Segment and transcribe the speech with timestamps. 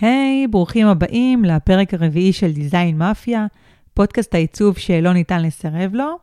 [0.00, 3.46] היי, hey, ברוכים הבאים לפרק הרביעי של דיזיין מאפיה,
[3.94, 6.18] פודקאסט העיצוב שלא ניתן לסרב לו.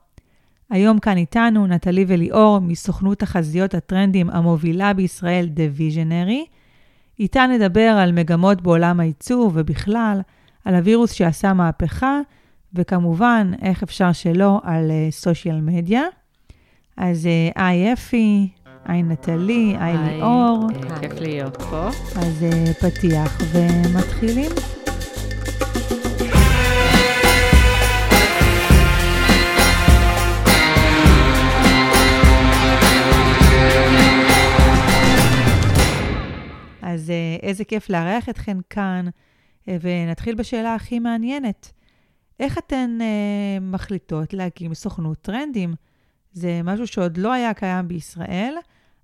[0.69, 6.49] היום כאן איתנו נטלי וליאור מסוכנות תחזיות הטרנדים המובילה בישראל, The Visionary.
[7.19, 10.21] איתה נדבר על מגמות בעולם העיצוב ובכלל,
[10.65, 12.19] על הווירוס שעשה מהפכה,
[12.73, 16.03] וכמובן, איך אפשר שלא, על סושיאל uh, מדיה.
[16.97, 18.47] אז אה, היי אפי,
[18.85, 20.67] היי נטלי, היי ליאור.
[21.01, 21.87] כיף להיות פה.
[22.15, 24.51] אז uh, פתיח ומתחילים.
[36.81, 39.05] אז uh, איזה כיף לארח אתכן כאן,
[39.67, 41.71] ונתחיל בשאלה הכי מעניינת.
[42.39, 45.73] איך אתן uh, מחליטות להקים סוכנות טרנדים?
[46.33, 48.53] זה משהו שעוד לא היה קיים בישראל,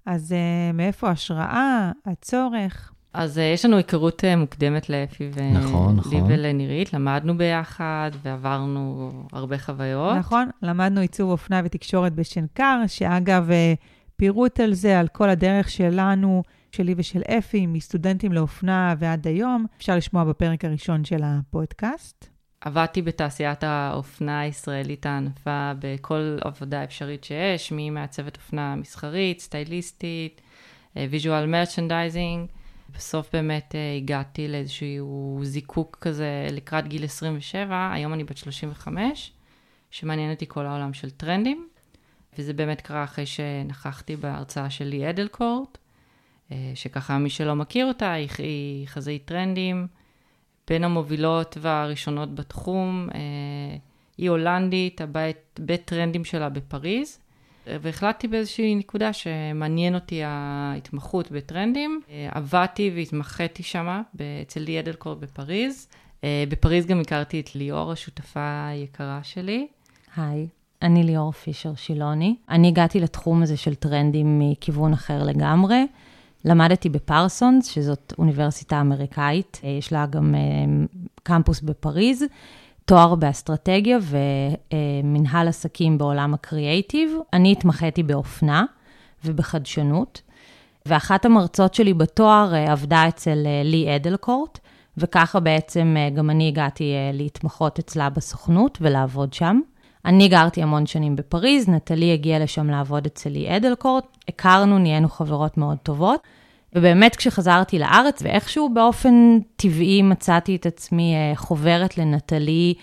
[0.08, 2.92] אז uh, מאיפה ההשראה, הצורך?
[3.14, 6.24] אז uh, יש לנו היכרות uh, מוקדמת לאפי ולי נכון, נכון.
[6.32, 10.16] ולנירית, למדנו ביחד ועברנו הרבה חוויות.
[10.18, 16.44] נכון, למדנו עיצוב אופנה ותקשורת בשנקר, שאגב, uh, פירוט על זה, על כל הדרך שלנו,
[16.72, 22.37] שלי ושל אפי, מסטודנטים לאופנה ועד היום, אפשר לשמוע בפרק הראשון של הפודקאסט.
[22.68, 30.42] עבדתי בתעשיית האופנה הישראלית הענפה בכל עבודה אפשרית שיש, ממעצבת אופנה מסחרית, סטייליסטית,
[30.96, 32.48] visual merchandising.
[32.96, 39.32] בסוף באמת אה, הגעתי לאיזשהו זיקוק כזה לקראת גיל 27, היום אני בת 35,
[39.92, 41.68] שמעניין אותי כל העולם של טרנדים,
[42.38, 45.78] וזה באמת קרה אחרי שנכחתי בהרצאה של לי אדלקורט,
[46.52, 49.88] אה, שככה מי שלא מכיר אותה, היא חזאית טרנדים.
[50.68, 53.10] בין המובילות והראשונות בתחום.
[53.16, 53.20] אה,
[54.18, 57.20] היא הולנדית, הבית, בית טרנדים שלה בפריז,
[57.68, 62.02] והחלטתי באיזושהי נקודה שמעניין אותי ההתמחות בטרנדים.
[62.10, 64.02] אה, עבדתי והתמחיתי שמה
[64.42, 65.88] אצל לי אדלקורט בפריז.
[66.24, 69.68] אה, בפריז גם הכרתי את ליאור, השותפה היקרה שלי.
[70.16, 70.48] היי,
[70.82, 72.36] אני ליאור פישר שילוני.
[72.50, 75.86] אני הגעתי לתחום הזה של טרנדים מכיוון אחר לגמרי.
[76.46, 80.40] למדתי בפרסונס, שזאת אוניברסיטה אמריקאית, אה, יש לה גם אה,
[81.24, 82.24] קמפוס בפריז,
[82.86, 87.18] תואר באסטרטגיה ומנהל עסקים בעולם הקריאייטיב.
[87.34, 88.66] אני התמחיתי באופנה
[89.26, 90.22] ובחדשנות,
[90.86, 94.60] ואחת המרצות שלי בתואר אה, עבדה אצל לי אדלקורט,
[94.98, 99.60] וככה בעצם גם אני הגעתי להתמחות אצלה בסוכנות ולעבוד שם.
[100.08, 105.58] אני גרתי המון שנים בפריז, נטלי הגיעה לשם לעבוד אצל לי אדלקורט, הכרנו, נהיינו חברות
[105.58, 106.20] מאוד טובות.
[106.76, 112.74] ובאמת כשחזרתי לארץ, ואיכשהו באופן טבעי מצאתי את עצמי אה, חוברת לנטלי,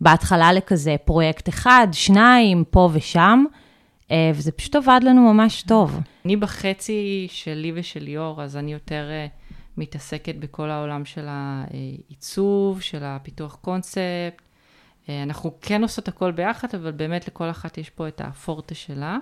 [0.00, 3.44] בהתחלה לכזה פרויקט אחד, שניים, פה ושם,
[4.10, 6.00] אה, וזה פשוט עבד לנו ממש טוב.
[6.24, 9.26] אני בחצי שלי ושל ליאור, אז אני יותר אה,
[9.76, 14.43] מתעסקת בכל העולם של העיצוב, של הפיתוח קונספט.
[15.08, 19.18] אנחנו כן עושות הכל ביחד, אבל באמת לכל אחת יש פה את הפורטה שלה.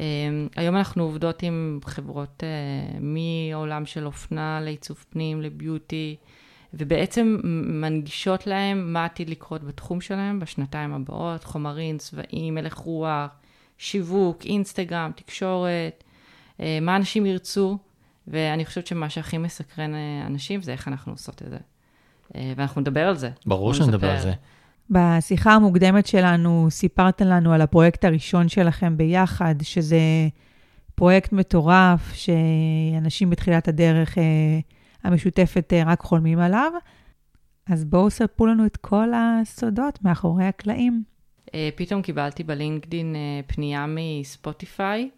[0.00, 6.16] אמ, היום אנחנו עובדות עם חברות אה, מעולם של אופנה לעיצוב פנים, לביוטי,
[6.74, 13.30] ובעצם מנגישות להם מה עתיד לקרות בתחום שלהם בשנתיים הבאות, חומרים, צבעים, הלך רוח,
[13.78, 16.04] שיווק, אינסטגרם, תקשורת,
[16.60, 17.78] אה, מה אנשים ירצו,
[18.28, 21.58] ואני חושבת שמה שהכי מסקרן אה, אנשים זה איך אנחנו עושות את זה.
[22.56, 23.30] ואנחנו נדבר על זה.
[23.46, 24.32] ברור שנדבר על זה.
[24.90, 29.98] בשיחה המוקדמת שלנו סיפרת לנו על הפרויקט הראשון שלכם ביחד, שזה
[30.94, 34.24] פרויקט מטורף, שאנשים בתחילת הדרך אה,
[35.04, 36.72] המשותפת אה, רק חולמים עליו.
[37.66, 41.02] אז בואו ספרו לנו את כל הסודות מאחורי הקלעים.
[41.54, 43.16] אה, פתאום קיבלתי בלינקדין
[43.46, 45.08] פנייה מספוטיפיי, אה,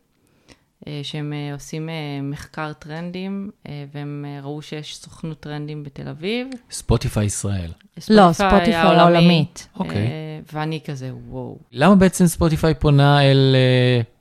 [1.03, 3.51] שהם אה, עושים אה, מחקר טרנדים,
[3.95, 6.49] והם ראו שיש סוכנות טרנדים בתל אביב.
[6.71, 7.71] ספוטיפיי ישראל.
[8.11, 9.69] לא, ספוטיפיי העולמית.
[9.79, 10.09] אוקיי.
[10.53, 11.59] ואני כזה, וואו.
[11.73, 13.57] למה בעצם ספוטיפיי פונה אל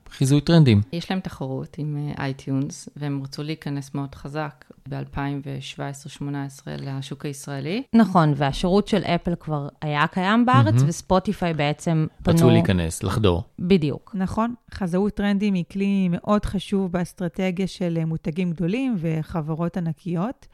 [0.10, 0.82] חיזוי טרנדים?
[0.94, 6.24] יש להם תחרות עם iTunes, והם רצו להיכנס מאוד חזק ב-2017-2018
[6.68, 7.84] לשוק הישראלי.
[7.94, 10.88] נכון, והשירות של אפל כבר היה קיים בארץ, mm-hmm.
[10.88, 12.36] וספוטיפיי בעצם פנו...
[12.36, 13.44] רצו להיכנס, לחדור.
[13.60, 14.12] בדיוק.
[14.14, 20.48] נכון, חזאות טרנדים היא כלי מאוד חשוב באסטרטגיה של מותגים גדולים וחברות ענקיות.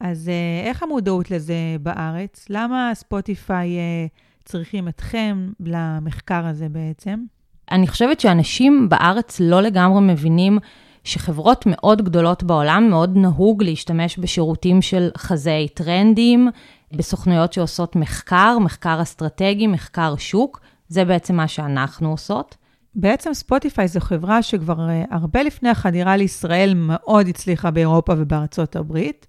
[0.00, 2.46] אז אה, איך המודעות לזה בארץ?
[2.50, 4.06] למה ספוטיפיי אה,
[4.44, 7.24] צריכים אתכם למחקר הזה בעצם?
[7.70, 10.58] אני חושבת שאנשים בארץ לא לגמרי מבינים
[11.04, 16.48] שחברות מאוד גדולות בעולם, מאוד נהוג להשתמש בשירותים של חזאי טרנדים,
[16.92, 22.56] בסוכנויות שעושות מחקר, מחקר אסטרטגי, מחקר שוק, זה בעצם מה שאנחנו עושות.
[22.94, 29.26] בעצם ספוטיפיי זו חברה שכבר אה, הרבה לפני החדירה לישראל מאוד הצליחה באירופה ובארצות הברית.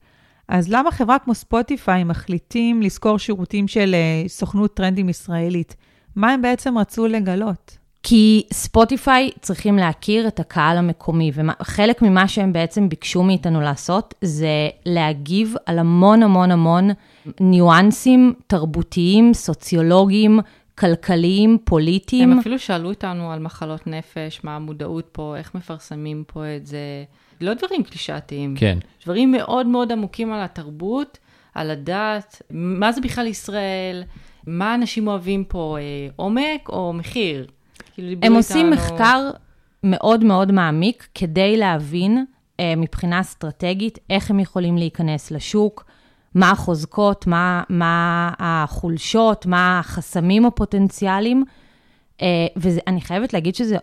[0.48, 5.76] אז למה חברה כמו ספוטיפיי מחליטים לשכור שירותים של אה, סוכנות טרנדים ישראלית?
[6.16, 7.78] מה הם בעצם רצו לגלות?
[8.10, 14.70] כי ספוטיפיי צריכים להכיר את הקהל המקומי, וחלק ממה שהם בעצם ביקשו מאיתנו לעשות, זה
[14.86, 16.90] להגיב על המון המון המון
[17.40, 20.40] ניואנסים תרבותיים, סוציולוגיים,
[20.78, 22.32] כלכליים, פוליטיים.
[22.32, 27.04] הם אפילו שאלו אותנו על מחלות נפש, מה המודעות פה, איך מפרסמים פה את זה.
[27.42, 28.56] לא דברים קלישאתיים.
[28.58, 28.78] כן.
[29.04, 31.18] דברים מאוד מאוד עמוקים על התרבות,
[31.54, 34.04] על הדת, מה זה בכלל ישראל,
[34.48, 37.48] מה אנשים אוהבים פה, אה, עומק או מחיר.
[37.98, 38.86] כאילו הם עושים איתנו...
[38.86, 39.30] מחקר
[39.84, 42.26] מאוד מאוד מעמיק כדי להבין
[42.60, 45.86] אה, מבחינה אסטרטגית איך הם יכולים להיכנס לשוק,
[46.36, 51.44] מה החוזקות, מה, מה החולשות, מה החסמים הפוטנציאליים.
[52.22, 53.78] אה, ואני חייבת להגיד שזה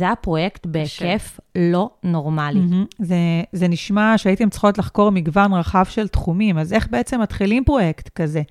[0.00, 2.60] היה פרויקט בהיקף לא נורמלי.
[2.60, 2.94] Mm-hmm.
[2.98, 3.16] זה,
[3.52, 8.42] זה נשמע שהייתם צריכות לחקור מגוון רחב של תחומים, אז איך בעצם מתחילים פרויקט כזה?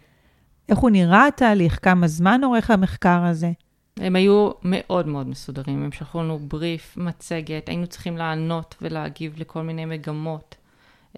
[0.70, 1.80] איך הוא נראה התהליך?
[1.82, 3.52] כמה זמן עורך המחקר הזה?
[4.00, 9.62] הם היו מאוד מאוד מסודרים, הם שלחו לנו בריף, מצגת, היינו צריכים לענות ולהגיב לכל
[9.62, 10.56] מיני מגמות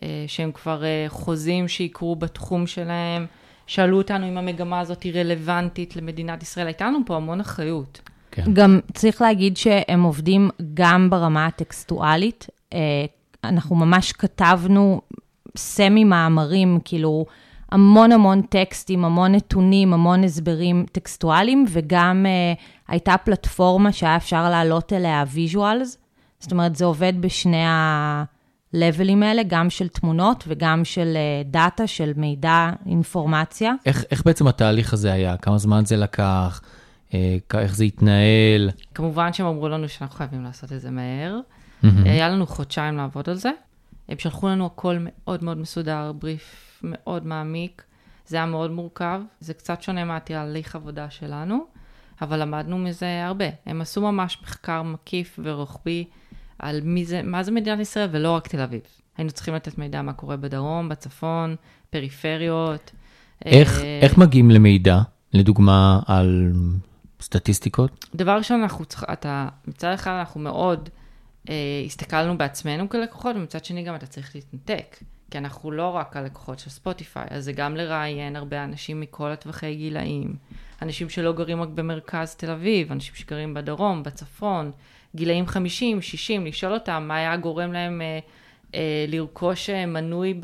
[0.04, 3.26] אה, שהם כבר אה, חוזים שיקרו בתחום שלהם.
[3.68, 8.02] שאלו אותנו אם המגמה הזאת היא רלוונטית למדינת ישראל, הייתה לנו פה המון אחריות.
[8.32, 8.54] כן.
[8.54, 12.48] גם צריך להגיד שהם עובדים גם ברמה הטקסטואלית.
[12.74, 12.80] אה,
[13.44, 15.02] אנחנו ממש כתבנו
[15.58, 17.26] semi מאמרים, כאילו
[17.72, 24.94] המון המון טקסטים, המון נתונים, המון הסברים טקסטואליים, וגם uh, הייתה פלטפורמה שהיה אפשר לעלות
[24.94, 25.98] אליה visuals.
[26.40, 32.12] זאת אומרת, זה עובד בשני ה-levelים האלה, גם של תמונות וגם של uh, דאטה, של
[32.16, 33.74] מידע, אינפורמציה.
[33.86, 35.38] איך, איך בעצם התהליך הזה היה?
[35.38, 36.62] כמה זמן זה לקח?
[37.14, 38.70] אה, איך זה התנהל?
[38.96, 41.40] כמובן שהם אמרו לנו שאנחנו חייבים לעשות את זה מהר.
[41.84, 41.88] Mm-hmm.
[42.06, 43.52] היה לנו חודשיים לעבוד על זה.
[44.10, 47.84] הם שלחו לנו הכל מאוד מאוד מסודר, בריף מאוד מעמיק.
[48.28, 51.66] זה היה מאוד מורכב, זה קצת שונה מהתהליך עבודה שלנו,
[52.22, 53.46] אבל למדנו מזה הרבה.
[53.66, 56.06] הם עשו ממש מחקר מקיף ורוחבי
[56.60, 58.82] על מי זה, מה זה מדינת ישראל ולא רק תל אביב.
[59.18, 61.56] היינו צריכים לתת מידע מה קורה בדרום, בצפון,
[61.90, 62.92] פריפריות.
[63.46, 64.98] איך, אה, איך מגיעים למידע?
[65.34, 66.52] לדוגמה, על
[67.22, 68.06] סטטיסטיקות?
[68.16, 70.90] דבר ראשון, אנחנו צריכים, אתה, מצד אחד אנחנו מאוד
[71.50, 71.56] אה,
[71.86, 74.98] הסתכלנו בעצמנו כלקוחות, ומצד שני גם אתה צריך להתנתק.
[75.32, 79.76] כי אנחנו לא רק הלקוחות של ספוטיפיי, אז זה גם לראיין הרבה אנשים מכל הטווחי
[79.76, 80.36] גילאים.
[80.82, 84.72] אנשים שלא גרים רק במרכז תל אביב, אנשים שגרים בדרום, בצפון,
[85.16, 88.20] גילאים 50, 60, לשאול אותם מה היה גורם להם אה,
[88.76, 90.40] אה, לרכוש אה, מנוי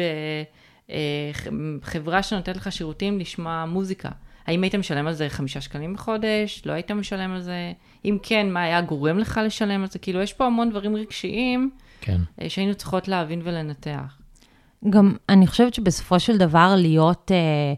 [1.82, 4.10] בחברה אה, שנותנת לך שירותים לשמוע מוזיקה.
[4.48, 6.62] האם היית משלם על זה חמישה שקלים בחודש?
[6.66, 7.74] לא היית משלם על זה?
[8.06, 10.00] אם כן, מה היה גורם לך לשלם על זה?
[10.00, 12.22] כאילו, יש פה המון דברים רגשיים כן.
[12.42, 14.17] אה, שהיינו צריכות להבין ולנתח.
[14.90, 17.74] גם אני חושבת שבסופו של דבר להיות אה,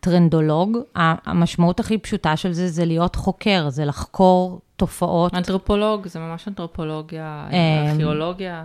[0.00, 5.34] טרנדולוג, המשמעות הכי פשוטה של זה זה להיות חוקר, זה לחקור תופעות.
[5.34, 8.64] אנתרופולוג, זה ממש אנתרופולוגיה, אה, ארכיאולוגיה.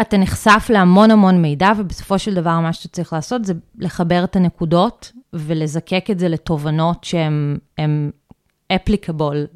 [0.00, 4.36] אתה נחשף להמון המון מידע, ובסופו של דבר מה שאתה צריך לעשות זה לחבר את
[4.36, 7.58] הנקודות ולזקק את זה לתובנות שהן
[8.74, 9.46] אפליקבול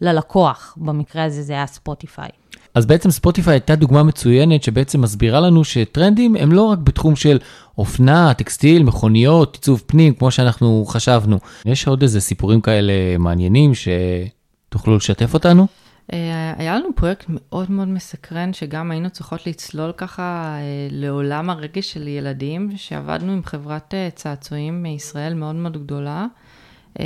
[0.00, 2.28] ללקוח, במקרה הזה זה היה ספוטיפיי.
[2.74, 7.38] אז בעצם ספוטיפיי הייתה דוגמה מצוינת שבעצם מסבירה לנו שטרנדים הם לא רק בתחום של
[7.78, 11.38] אופנה, טקסטיל, מכוניות, עיצוב פנים, כמו שאנחנו חשבנו.
[11.66, 15.66] יש עוד איזה סיפורים כאלה מעניינים שתוכלו לשתף אותנו?
[16.12, 21.92] אה, היה לנו פרויקט מאוד מאוד מסקרן, שגם היינו צריכות לצלול ככה אה, לעולם הרגש
[21.92, 26.26] של ילדים, שעבדנו עם חברת אה, צעצועים מישראל מאוד מאוד גדולה,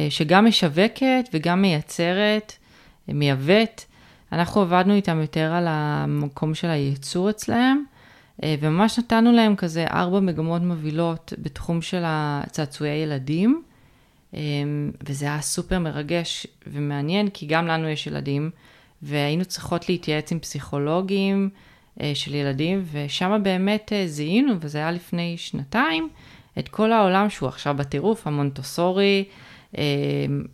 [0.08, 2.52] שגם משווקת וגם מייצרת,
[3.08, 3.84] מייבאת.
[4.32, 7.85] אנחנו עבדנו איתם יותר על המקום של הייצור אצלהם,
[8.42, 13.62] וממש נתנו להם כזה ארבע מגמות מובילות בתחום של הצעצועי ילדים,
[15.06, 18.50] וזה היה סופר מרגש ומעניין, כי גם לנו יש ילדים.
[19.02, 21.50] והיינו צריכות להתייעץ עם פסיכולוגים
[22.00, 26.08] אה, של ילדים, ושם באמת אה, זיהינו, וזה היה לפני שנתיים,
[26.58, 29.35] את כל העולם שהוא עכשיו בטירוף, המונטוסורי, אה,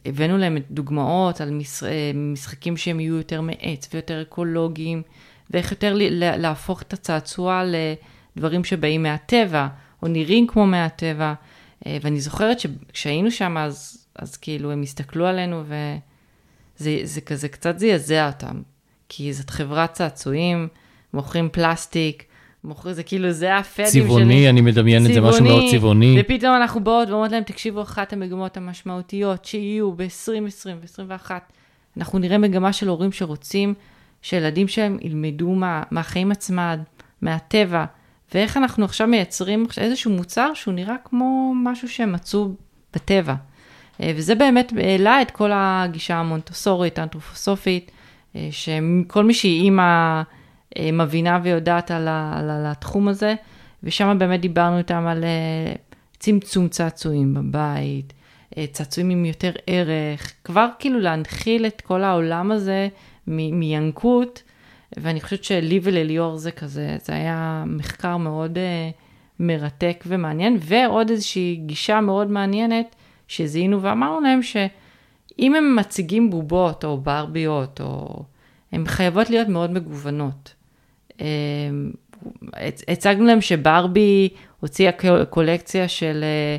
[0.06, 1.61] הבאנו להם דוגמאות על
[2.14, 5.02] משחקים שהם יהיו יותר מעץ ויותר אקולוגיים,
[5.50, 5.97] ואיך יותר
[6.37, 7.62] להפוך את הצעצוע
[8.37, 9.68] לדברים שבאים מהטבע,
[10.02, 11.35] או נראים כמו מהטבע.
[11.87, 15.75] ואני זוכרת שכשהיינו שם, אז, אז כאילו הם הסתכלו עלינו ו...
[16.76, 18.62] זה, זה כזה קצת זעזע אותם,
[19.09, 20.68] כי זאת חברת צעצועים,
[21.14, 22.25] מוכרים פלסטיק,
[22.64, 24.02] מוכרים, זה כאילו, זה הפדים שלי.
[24.02, 26.16] צבעוני, אני מדמיין את זה, משהו מאוד צבעוני.
[26.21, 31.30] ופתאום אנחנו באות ואומרות להם, תקשיבו, אחת המגמות המשמעותיות שיהיו ב-2020 ו-2021,
[31.97, 33.75] אנחנו נראה מגמה של הורים שרוצים
[34.23, 36.76] שילדים שלהם ילמדו מה, מהחיים עצמם,
[37.23, 37.85] מהטבע,
[38.35, 42.49] ואיך אנחנו עכשיו מייצרים איזשהו מוצר שהוא נראה כמו משהו שהם מצאו
[42.94, 43.35] בטבע.
[44.00, 47.90] אה, וזה באמת העלה את כל הגישה המונטוסורית, האנתרופוסופית,
[48.37, 50.23] אה, שכל מי שהיא אימא
[50.93, 53.35] מבינה ויודעת על, ה, על, על התחום הזה,
[53.83, 55.25] ושם באמת דיברנו איתם על
[56.19, 58.12] צמצום צעצועים בבית,
[58.73, 62.88] צעצועים עם יותר ערך, כבר כאילו להנחיל את כל העולם הזה
[63.26, 64.43] מינקות,
[64.97, 68.59] ואני חושבת שלי ולליאור זה כזה, זה היה מחקר מאוד
[69.40, 72.97] מרתק ומעניין, ועוד איזושהי גישה מאוד מעניינת,
[73.28, 78.23] שזיהינו ואמרנו להם שאם הם מציגים בובות או ברביות, או...
[78.75, 80.53] הן חייבות להיות מאוד מגוונות.
[81.21, 81.26] אמ,
[82.88, 84.28] הצגנו להם שברבי
[84.61, 84.90] הוציאה
[85.30, 86.56] קולקציה של אה,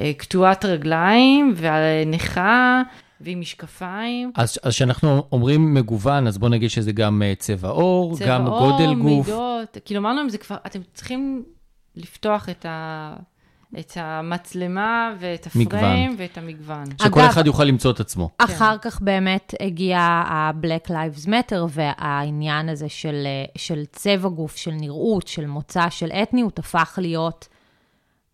[0.00, 2.82] אה, קטועת רגליים ונכה
[3.20, 4.32] ועם משקפיים.
[4.34, 8.70] אז כשאנחנו אומרים מגוון, אז בוא נגיד שזה גם אה, צבע עור, צבע גם אור,
[8.70, 9.26] גודל גוף.
[9.26, 11.42] צבע עור, מידות, כאילו אמרנו להם, זה כבר, אתם צריכים
[11.96, 13.16] לפתוח את ה...
[13.78, 16.14] את המצלמה ואת הפריים מגוון.
[16.18, 16.84] ואת המגוון.
[17.02, 18.30] שכל אגב, אחד יוכל למצוא את עצמו.
[18.38, 18.90] אחר כן.
[18.90, 25.46] כך באמת הגיע ה-Black Lives Matter והעניין הזה של, של צבע גוף, של נראות, של
[25.46, 27.48] מוצא, של אתניות, הפך להיות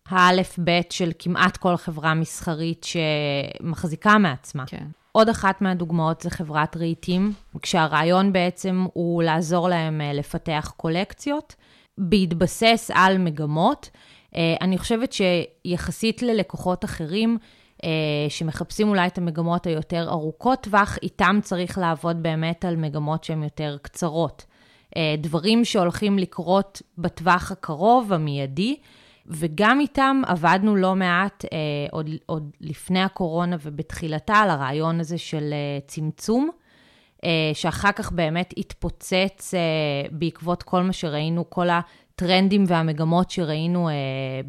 [0.09, 2.85] האלף-בית של כמעט כל חברה מסחרית
[3.63, 4.63] שמחזיקה מעצמה.
[4.67, 4.85] כן.
[5.11, 11.55] עוד אחת מהדוגמאות זה חברת רהיטים, כשהרעיון בעצם הוא לעזור להם אה, לפתח קולקציות,
[11.97, 13.89] בהתבסס על מגמות.
[14.35, 17.37] אה, אני חושבת שיחסית ללקוחות אחרים,
[17.83, 17.89] אה,
[18.29, 23.77] שמחפשים אולי את המגמות היותר ארוכות טווח, איתם צריך לעבוד באמת על מגמות שהן יותר
[23.81, 24.45] קצרות.
[24.97, 28.75] אה, דברים שהולכים לקרות בטווח הקרוב, המיידי,
[29.27, 31.57] וגם איתם עבדנו לא מעט אה,
[31.91, 36.49] עוד, עוד לפני הקורונה ובתחילתה על הרעיון הזה של אה, צמצום,
[37.23, 39.59] אה, שאחר כך באמת התפוצץ אה,
[40.11, 41.67] בעקבות כל מה שראינו, כל
[42.15, 43.93] הטרנדים והמגמות שראינו אה,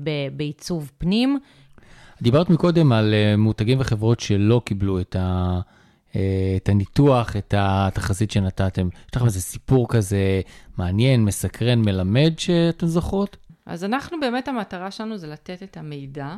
[0.02, 1.38] ב- בעיצוב פנים.
[2.22, 5.60] דיברת מקודם על אה, מותגים וחברות שלא קיבלו את, ה,
[6.16, 8.88] אה, את הניתוח, את התחזית שנתתם.
[9.08, 10.40] יש לכם איזה סיפור כזה
[10.78, 13.36] מעניין, מסקרן, מלמד שאתן זוכרות?
[13.66, 16.36] אז אנחנו באמת, המטרה שלנו זה לתת את המידע.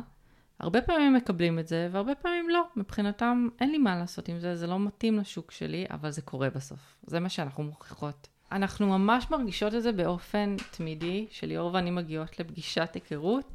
[0.59, 2.61] הרבה פעמים מקבלים את זה, והרבה פעמים לא.
[2.75, 6.49] מבחינתם, אין לי מה לעשות עם זה, זה לא מתאים לשוק שלי, אבל זה קורה
[6.49, 6.79] בסוף.
[7.07, 8.27] זה מה שאנחנו מוכיחות.
[8.51, 13.45] אנחנו ממש מרגישות את זה באופן תמידי, שליאור ואני מגיעות לפגישת היכרות,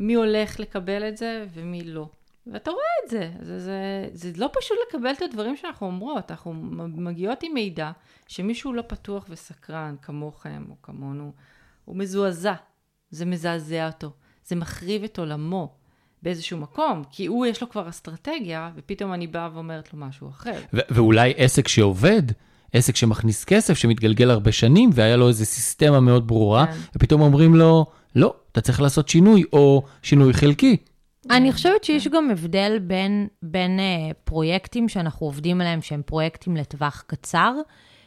[0.00, 2.08] מי הולך לקבל את זה ומי לא.
[2.46, 3.30] ואתה רואה את זה.
[3.40, 6.54] זה, זה, זה לא פשוט לקבל את הדברים שאנחנו אומרות, אנחנו
[6.96, 7.90] מגיעות עם מידע
[8.28, 11.32] שמישהו לא פתוח וסקרן כמוכם או כמונו,
[11.84, 12.54] הוא מזועזע,
[13.10, 14.12] זה מזעזע אותו,
[14.44, 15.74] זה מחריב את עולמו.
[16.22, 20.60] באיזשהו מקום, כי הוא יש לו כבר אסטרטגיה, ופתאום אני באה ואומרת לו משהו אחר.
[20.72, 22.22] ואולי עסק שעובד,
[22.72, 26.72] עסק שמכניס כסף, שמתגלגל הרבה שנים, והיה לו איזו סיסטמה מאוד ברורה, כן.
[26.96, 27.86] ופתאום אומרים לו,
[28.16, 30.76] לא, אתה צריך לעשות שינוי, או שינוי חלקי.
[31.30, 37.04] אני חושבת שיש גם הבדל בין, בין uh, פרויקטים שאנחנו עובדים עליהם, שהם פרויקטים לטווח
[37.06, 37.54] קצר,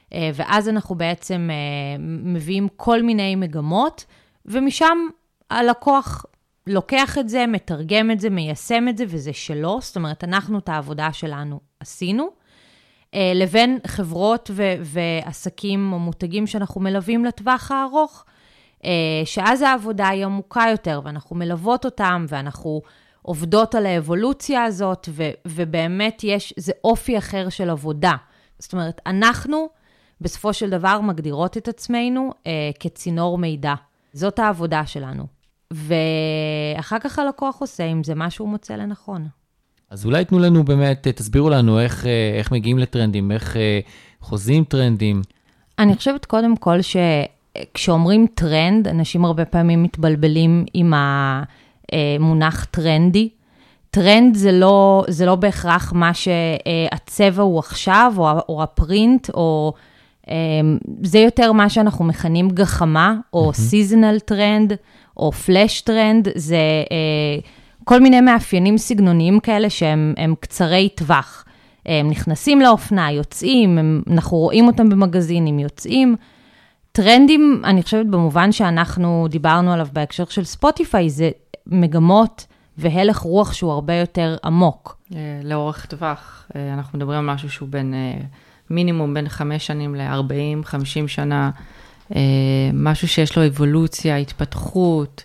[0.10, 4.05] uh, ואז אנחנו בעצם uh, מביאים כל מיני מגמות,
[4.45, 4.98] ומשם
[5.50, 6.25] הלקוח
[6.67, 9.79] לוקח את זה, מתרגם את זה, מיישם את זה, וזה שלו.
[9.81, 12.44] זאת אומרת, אנחנו את העבודה שלנו עשינו.
[13.15, 18.25] אה, לבין חברות ו- ועסקים או מותגים שאנחנו מלווים לטווח הארוך,
[18.86, 18.91] אה,
[19.25, 22.81] שאז העבודה היא עמוקה יותר, ואנחנו מלוות אותם, ואנחנו
[23.22, 28.13] עובדות על האבולוציה הזאת, ו- ובאמת יש, זה אופי אחר של עבודה.
[28.60, 29.69] זאת אומרת, אנחנו
[30.22, 33.74] בסופו של דבר מגדירות את עצמנו אה, כצינור מידע.
[34.13, 35.24] זאת העבודה שלנו.
[35.72, 39.27] ואחר כך הלקוח עושה עם זה מה שהוא מוצא לנכון.
[39.95, 43.79] אז אולי תנו לנו באמת, תסבירו לנו איך, אה, איך מגיעים לטרנדים, איך אה,
[44.21, 45.21] חוזים טרנדים.
[45.79, 50.93] אני חושבת קודם כל שכשאומרים טרנד, אנשים הרבה פעמים מתבלבלים עם
[51.91, 53.29] המונח טרנדי.
[53.89, 59.73] טרנד זה לא, זה לא בהכרח מה שהצבע הוא עכשיו, או, או הפרינט, או...
[61.03, 63.51] זה יותר מה שאנחנו מכנים גחמה, או
[64.19, 64.73] טרנד,
[65.17, 66.57] או flash trend, זה...
[67.85, 71.45] כל מיני מאפיינים סגנוניים כאלה שהם קצרי טווח.
[71.85, 76.15] הם נכנסים לאופנה, יוצאים, הם, אנחנו רואים אותם במגזינים, יוצאים.
[76.91, 81.29] טרנדים, אני חושבת במובן שאנחנו דיברנו עליו בהקשר של ספוטיפיי, זה
[81.67, 82.45] מגמות
[82.77, 84.97] והלך רוח שהוא הרבה יותר עמוק.
[85.15, 88.21] אה, לאורך טווח, אה, אנחנו מדברים על משהו שהוא בין, אה,
[88.69, 91.49] מינימום בין חמש שנים ל-40, 50 שנה,
[92.73, 95.23] משהו שיש לו אבולוציה, התפתחות.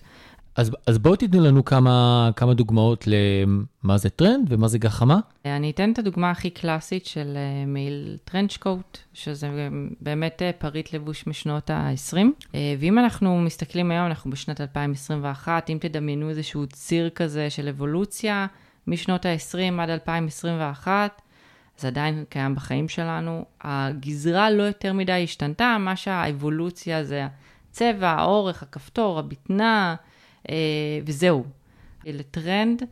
[0.60, 5.20] אז, אז בואו תיתנו לנו כמה, כמה דוגמאות למה זה טרנד ומה זה גחמה.
[5.44, 9.68] אני אתן את הדוגמה הכי קלאסית של אה, מעיל trench coat, שזה
[10.00, 12.16] באמת אה, פריט לבוש משנות ה-20.
[12.54, 18.46] אה, ואם אנחנו מסתכלים היום, אנחנו בשנת 2021, אם תדמיינו איזשהו ציר כזה של אבולוציה
[18.86, 21.22] משנות ה-20 עד 2021,
[21.78, 23.44] זה עדיין קיים בחיים שלנו.
[23.60, 27.26] הגזרה לא יותר מדי השתנתה, מה שהאבולוציה זה
[27.70, 29.96] הצבע, האורך, הכפתור, הבטנה,
[30.50, 30.54] אה,
[31.06, 31.44] וזהו.
[32.04, 32.82] לטרנד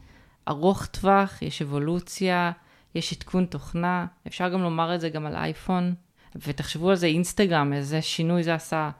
[0.49, 2.53] ארוך טווח, יש אבולוציה,
[2.95, 5.95] יש עדכון תוכנה, אפשר גם לומר את זה גם על אייפון,
[6.47, 8.91] ותחשבו על זה אינסטגרם, איזה שינוי זה עשה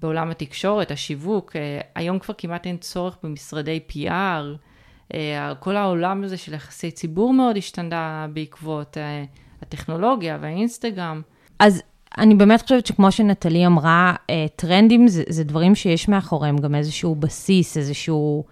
[0.00, 4.58] בעולם התקשורת, השיווק, אה, היום כבר כמעט אין צורך במשרדי PR,
[5.14, 8.96] אה, כל העולם הזה של יחסי ציבור מאוד השתנה בעקבות
[9.62, 11.22] הטכנולוגיה והאינסטגרם.
[11.58, 11.82] אז
[12.18, 17.14] אני באמת חושבת שכמו שנטלי אמרה, אה, טרנדים זה, זה דברים שיש מאחוריהם גם איזשהו
[17.14, 18.44] בסיס, איזשהו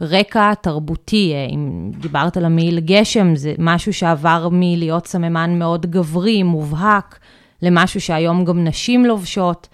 [0.00, 1.32] רקע תרבותי.
[1.34, 7.18] אה, אם דיברת על המעיל גשם, זה משהו שעבר מלהיות סממן מאוד גברי, מובהק,
[7.62, 9.68] למשהו שהיום גם נשים לובשות.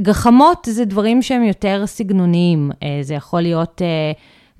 [0.00, 3.82] גחמות זה דברים שהם יותר סגנוניים, אה, זה יכול להיות...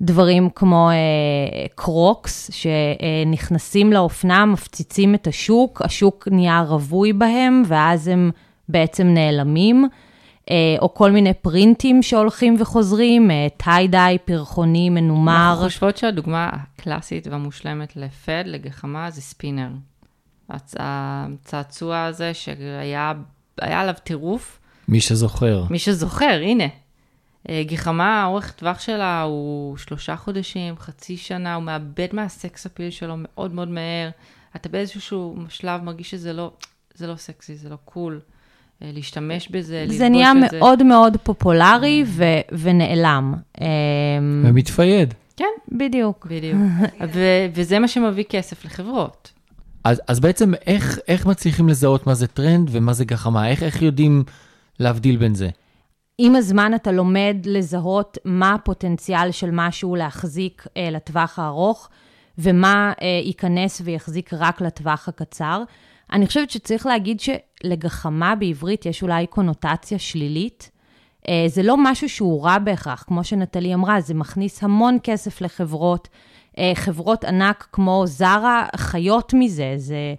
[0.01, 8.31] דברים כמו אה, קרוקס, שנכנסים לאופנה, מפציצים את השוק, השוק נהיה רווי בהם, ואז הם
[8.69, 9.87] בעצם נעלמים.
[10.49, 15.49] אה, או כל מיני פרינטים שהולכים וחוזרים, אה, tie-dye, פרחוני, מנומר.
[15.49, 19.69] אנחנו חושבות שהדוגמה הקלאסית והמושלמת ל fad, לגחמה, זה ספינר.
[20.49, 20.75] הצ...
[20.79, 23.13] הצעצוע הזה שהיה
[23.57, 24.59] עליו טירוף.
[24.87, 25.63] מי שזוכר.
[25.69, 26.67] מי שזוכר, הנה.
[27.49, 33.15] אה, גחמה, האורך טווח שלה הוא שלושה חודשים, חצי שנה, הוא מאבד מהסקס אפיל שלו
[33.17, 34.09] מאוד מאוד מהר.
[34.55, 36.51] אתה באיזשהו שלב מרגיש שזה לא,
[36.93, 38.19] זה לא סקסי, זה לא קול.
[38.81, 39.97] אה, להשתמש בזה, ללבוש את זה.
[39.97, 43.33] זה נהיה מאוד מאוד פופולרי ו- ונעלם.
[43.61, 43.65] אמ,
[44.45, 45.13] ומתפייד.
[45.37, 45.45] כן.
[45.71, 46.27] בדיוק.
[46.29, 46.57] בדיוק.
[47.13, 49.31] ו- וזה מה שמביא כסף לחברות.
[49.83, 53.49] אז, אז בעצם איך, איך מצליחים לזהות מה זה טרנד ומה זה גחמה?
[53.49, 54.23] איך, איך יודעים
[54.79, 55.49] להבדיל בין זה?
[56.23, 61.89] עם הזמן אתה לומד לזהות מה הפוטנציאל של משהו להחזיק אה, לטווח הארוך,
[62.37, 65.63] ומה אה, ייכנס ויחזיק רק לטווח הקצר.
[66.13, 70.71] אני חושבת שצריך להגיד שלגחמה בעברית יש אולי קונוטציה שלילית.
[71.29, 76.07] אה, זה לא משהו שהוא רע בהכרח, כמו שנטלי אמרה, זה מכניס המון כסף לחברות.
[76.75, 80.13] חברות ענק כמו זרה חיות מזה, זה,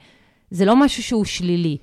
[0.51, 1.79] זה לא משהו שהוא שלילי.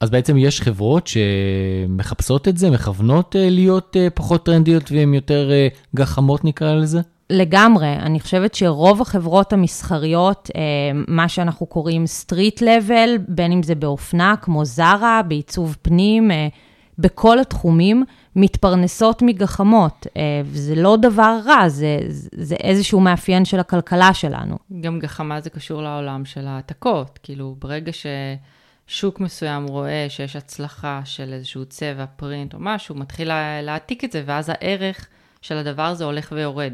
[0.00, 5.50] אז בעצם יש חברות שמחפשות את זה, מכוונות אה, להיות אה, פחות טרנדיות והן יותר
[5.50, 7.00] אה, גחמות נקרא לזה?
[7.30, 7.92] לגמרי.
[7.92, 10.50] אני חושבת שרוב החברות המסחריות,
[11.08, 16.30] מה שאנחנו קוראים סטריט לבל, בין אם זה באופנה, כמו זרה, בעיצוב פנים,
[16.98, 18.04] בכל התחומים,
[18.36, 20.06] מתפרנסות מגחמות.
[20.44, 21.98] וזה לא דבר רע, זה,
[22.32, 24.58] זה איזשהו מאפיין של הכלכלה שלנו.
[24.80, 27.18] גם גחמה זה קשור לעולם של העתקות.
[27.22, 28.06] כאילו, ברגע ש...
[28.88, 33.28] שוק מסוים רואה שיש הצלחה של איזשהו צבע, פרינט או משהו, מתחיל
[33.62, 35.06] להעתיק את זה, ואז הערך
[35.42, 36.72] של הדבר הזה הולך ויורד.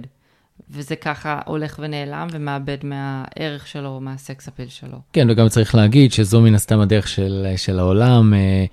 [0.70, 4.98] וזה ככה הולך ונעלם ומאבד מהערך שלו, מהסקס אפיל שלו.
[5.12, 8.64] כן, וגם צריך להגיד שזו מן הסתם הדרך של, של העולם, אה,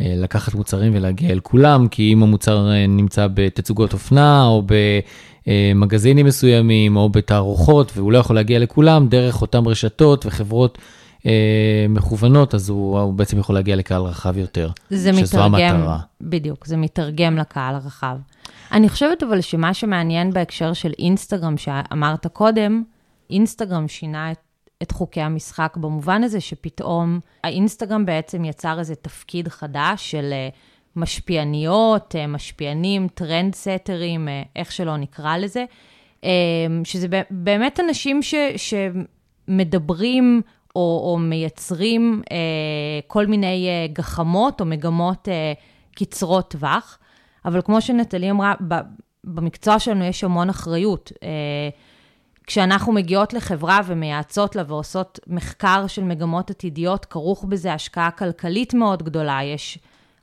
[0.00, 4.62] אה, לקחת מוצרים ולהגיע אל כולם, כי אם המוצר אה, נמצא בתצוגות אופנה, או
[5.46, 10.78] במגזינים מסוימים, או בתערוכות, והוא לא יכול להגיע לכולם, דרך אותן רשתות וחברות
[11.88, 14.70] מכוונות, אז הוא, הוא בעצם יכול להגיע לקהל רחב יותר.
[14.90, 15.98] זה שזו מתרגם, המטרה.
[16.20, 18.16] בדיוק, זה מתרגם לקהל הרחב.
[18.72, 22.82] אני חושבת אבל שמה שמעניין בהקשר של אינסטגרם, שאמרת קודם,
[23.30, 24.38] אינסטגרם שינה את,
[24.82, 30.48] את חוקי המשחק במובן הזה שפתאום האינסטגרם בעצם יצר איזה תפקיד חדש של אה,
[30.96, 35.64] משפיעניות, אה, משפיענים, טרנד סטרים, איך שלא נקרא לזה,
[36.84, 40.42] שזה באמת אנשים ש, שמדברים
[40.76, 42.36] או, או מייצרים אה,
[43.06, 45.52] כל מיני אה, גחמות או מגמות אה,
[45.94, 46.98] קצרות טווח.
[47.44, 48.74] אבל כמו שנטלי אמרה, ב,
[49.24, 51.12] במקצוע שלנו יש המון אחריות.
[51.22, 51.28] אה,
[52.46, 59.02] כשאנחנו מגיעות לחברה ומייעצות לה ועושות מחקר של מגמות עתידיות, כרוך בזה השקעה כלכלית מאוד
[59.02, 59.40] גדולה.
[59.44, 59.78] יש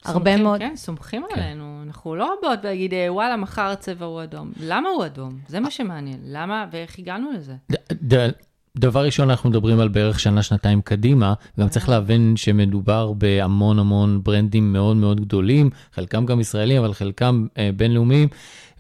[0.06, 0.60] הרבה סומכים, מאוד...
[0.60, 1.40] כן, סומכים כן.
[1.40, 1.82] עלינו.
[1.88, 4.52] אנחנו לא באות להגיד, אה, וואלה, מחר הצבע הוא אדום.
[4.60, 5.40] למה הוא אדום?
[5.48, 6.20] זה מה שמעניין.
[6.24, 7.54] למה ואיך הגענו לזה?
[7.72, 7.76] ד,
[8.14, 8.32] ד,
[8.78, 14.74] דבר ראשון, אנחנו מדברים על בערך שנה-שנתיים קדימה, גם צריך להבין שמדובר בהמון המון ברנדים
[14.74, 18.28] מאוד מאוד גדולים, חלקם גם ישראלים, אבל חלקם אה, בינלאומיים,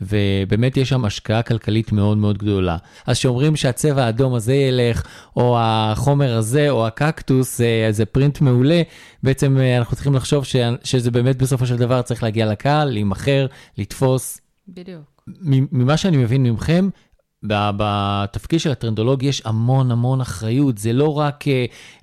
[0.02, 2.78] ובאמת יש שם השקעה כלכלית מאוד מאוד גדולה.
[3.06, 5.04] אז כשאומרים שהצבע האדום הזה ילך,
[5.36, 8.82] או החומר הזה, או הקקטוס, אה, זה פרינט מעולה,
[9.24, 13.46] בעצם אה, אנחנו צריכים לחשוב ש, שזה באמת בסופו של דבר צריך להגיע לקהל, להימכר,
[13.78, 14.42] לתפוס.
[14.68, 15.16] בדיוק.
[15.72, 16.90] ממה שאני מבין מכם,
[17.48, 21.48] בתפקיד של הטרנדולוג יש המון המון אחריות, זה לא רק uh,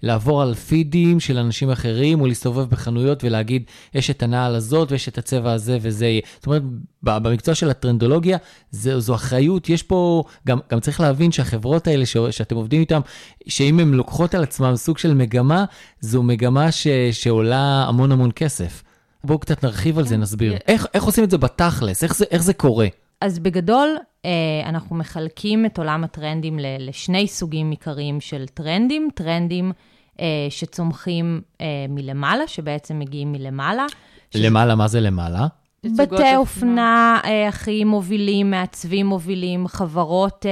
[0.02, 3.62] לעבור על פידים של אנשים אחרים או להסתובב בחנויות ולהגיד,
[3.94, 6.20] יש את הנעל הזאת ויש את הצבע הזה וזה יהיה.
[6.36, 6.62] זאת אומרת,
[7.02, 8.38] במקצוע של הטרנדולוגיה
[8.70, 13.00] זה, זו אחריות, יש פה, גם, גם צריך להבין שהחברות האלה ש, שאתם עובדים איתן,
[13.46, 15.64] שאם הן לוקחות על עצמן סוג של מגמה,
[16.00, 18.82] זו מגמה ש, שעולה המון המון כסף.
[19.24, 20.20] בואו קצת נרחיב על זה, כן.
[20.20, 20.56] נסביר.
[20.68, 22.04] איך, איך עושים את זה בתכלס?
[22.04, 22.86] איך זה, איך זה קורה?
[23.22, 24.30] אז בגדול, אה,
[24.66, 29.08] אנחנו מחלקים את עולם הטרנדים לשני סוגים עיקריים של טרנדים.
[29.14, 29.72] טרנדים
[30.20, 33.86] אה, שצומחים אה, מלמעלה, שבעצם מגיעים מלמעלה.
[34.34, 35.46] למעלה, מה זה למעלה?
[35.84, 40.46] בתי אופנה הכי מובילים, מעצבים מובילים, חברות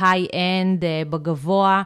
[0.00, 1.82] high-end בגבוה.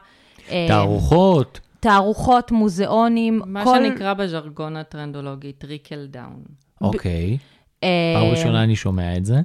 [0.67, 1.59] תערוכות.
[1.79, 3.41] תערוכות, מוזיאונים.
[3.45, 3.77] מה כל...
[3.77, 6.43] שנקרא בז'רגון הטרנדולוגי, trickle down.
[6.81, 7.37] אוקיי.
[7.41, 7.56] Okay.
[7.79, 9.35] פעם ראשונה אני שומע את זה.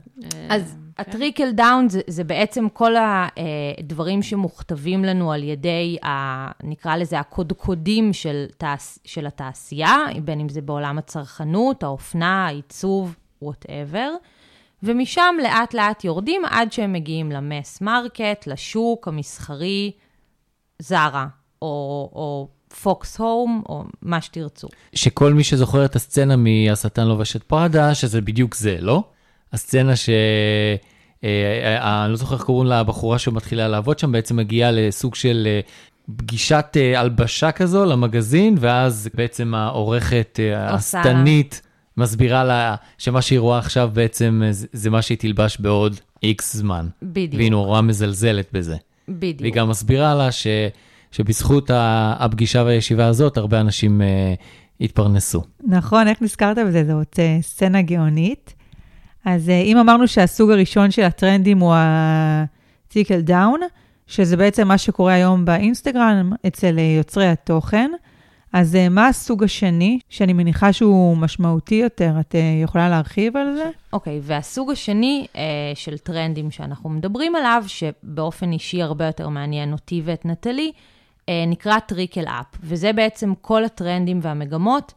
[0.49, 6.97] אז ה trickle down זה, זה בעצם כל הדברים שמוכתבים לנו על ידי, ה, נקרא
[6.97, 14.11] לזה הקודקודים של, תעש, של התעשייה, בין אם זה בעולם הצרכנות, האופנה, העיצוב, whatever.
[14.83, 19.92] ומשם לאט לאט יורדים עד שהם מגיעים ל mass market, לשוק המסחרי,
[20.79, 21.27] זרה,
[21.62, 22.49] או, או
[22.82, 24.68] פוקס הום, או מה שתרצו.
[24.94, 29.02] שכל מי שזוכר את הסצנה מהשטן לובש את פראדה, שזה בדיוק זה, לא?
[29.52, 30.08] הסצנה ש...
[31.24, 31.28] אה,
[31.78, 35.48] אה, אני לא זוכר איך קוראים לה, הבחורה שמתחילה לעבוד שם, בעצם מגיעה לסוג של
[35.50, 35.61] אה,
[36.16, 41.62] פגישת הלבשה כזו למגזין, ואז בעצם העורכת השטנית
[41.96, 46.88] מסבירה לה שמה שהיא רואה עכשיו בעצם זה מה שהיא תלבש בעוד איקס זמן.
[47.02, 47.35] בדיוק.
[47.35, 48.76] והיא נורא מזלזלת בזה.
[49.08, 49.40] בדיוק.
[49.40, 50.46] והיא גם מסבירה לה ש...
[51.12, 54.05] שבזכות הפגישה והישיבה הזאת, הרבה אנשים uh,
[54.81, 55.42] התפרנסו.
[55.64, 56.85] נכון, איך נזכרת בזה?
[56.85, 58.55] זאת uh, סצנה גאונית.
[59.25, 63.61] אז uh, אם אמרנו שהסוג הראשון של הטרנדים הוא ה-Tickle דאון,
[64.07, 67.90] שזה בעצם מה שקורה היום באינסטגרם אצל יוצרי התוכן,
[68.53, 72.14] אז uh, מה הסוג השני, שאני מניחה שהוא משמעותי יותר?
[72.20, 73.70] את uh, יכולה להרחיב על זה?
[73.92, 75.37] אוקיי, okay, והסוג השני uh,
[75.75, 80.72] של טרנדים שאנחנו מדברים עליו, שבאופן אישי הרבה יותר מעניין אותי ואת נטלי,
[81.47, 84.92] נקרא trickle up, וזה בעצם כל הטרנדים והמגמות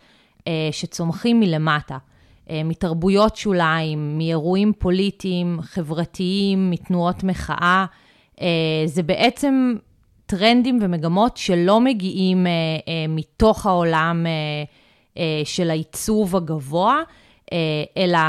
[0.48, 1.98] אה, שצומחים מלמטה,
[2.50, 7.86] אה, מתרבויות שוליים, מאירועים פוליטיים, חברתיים, מתנועות מחאה.
[8.86, 9.76] זה בעצם
[10.26, 12.48] טרנדים ומגמות שלא מגיעים
[13.10, 14.26] מתוך העולם
[15.44, 17.02] של העיצוב הגבוה,
[17.98, 18.20] אלא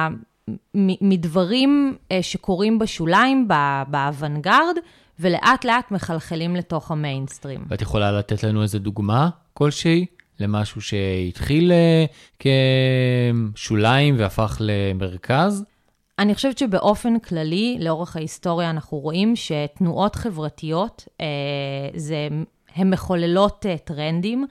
[1.00, 3.48] מדברים שקורים בשוליים,
[3.88, 4.76] באוונגרד,
[5.20, 7.64] ולאט לאט מחלחלים לתוך המיינסטרים.
[7.68, 10.06] ואת יכולה לתת לנו איזה דוגמה כלשהי
[10.40, 12.04] למשהו שהתחיל אה,
[13.54, 15.64] כשוליים והפך למרכז?
[16.18, 21.26] אני חושבת שבאופן כללי, לאורך ההיסטוריה אנחנו רואים שתנועות חברתיות, אה,
[21.94, 22.28] זה,
[22.74, 24.46] הן מחוללות אה, טרנדים,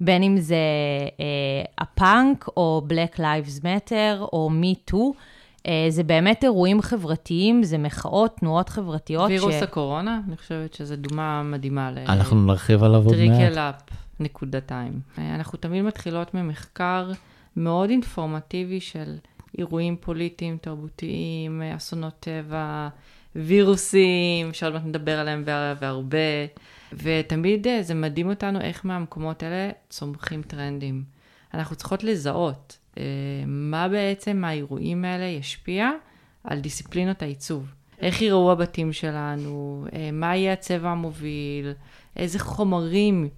[0.00, 0.56] בין אם זה
[1.20, 5.16] אה, הפאנק או Black Lives Matter או Me Too.
[5.66, 9.28] אה, זה באמת אירועים חברתיים, זה מחאות, תנועות חברתיות.
[9.28, 9.62] וירוס ש...
[9.62, 11.90] הקורונה, אני חושבת שזו דוגמה מדהימה.
[12.08, 13.38] אנחנו נרחיב עליו עוד מעט.
[13.38, 13.82] Trickle up,
[14.20, 15.00] נקודתיים.
[15.18, 17.10] אה, אנחנו תמיד מתחילות ממחקר
[17.56, 19.16] מאוד אינפורמטיבי של
[19.58, 22.88] אירועים פוליטיים, תרבותיים, אסונות טבע,
[23.36, 25.42] וירוסים, שעוד מעט נדבר עליהם
[25.80, 26.18] והרבה.
[26.92, 31.04] ותמיד אה, זה מדהים אותנו איך מהמקומות האלה צומחים טרנדים.
[31.54, 32.79] אנחנו צריכות לזהות אה,
[33.46, 35.90] מה בעצם האירועים האלה ישפיע
[36.44, 37.72] על דיסציפלינות העיצוב.
[38.00, 41.72] איך יראו הבתים שלנו, אה, מה יהיה הצבע המוביל,
[42.16, 43.28] איזה חומרים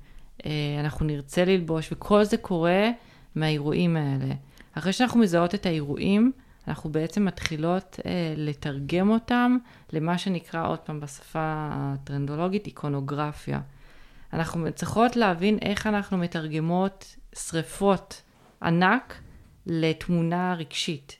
[0.46, 2.90] אה, אנחנו נרצה ללבוש, וכל זה קורה
[3.35, 4.35] מהאירועים האלה.
[4.75, 6.33] אחרי שאנחנו מזהות את האירועים,
[6.68, 9.57] אנחנו בעצם מתחילות אה, לתרגם אותם
[9.92, 13.61] למה שנקרא עוד פעם בשפה הטרנדולוגית איקונוגרפיה.
[14.33, 18.22] אנחנו צריכות להבין איך אנחנו מתרגמות שריפות
[18.62, 19.22] ענק
[19.66, 21.16] לתמונה רגשית,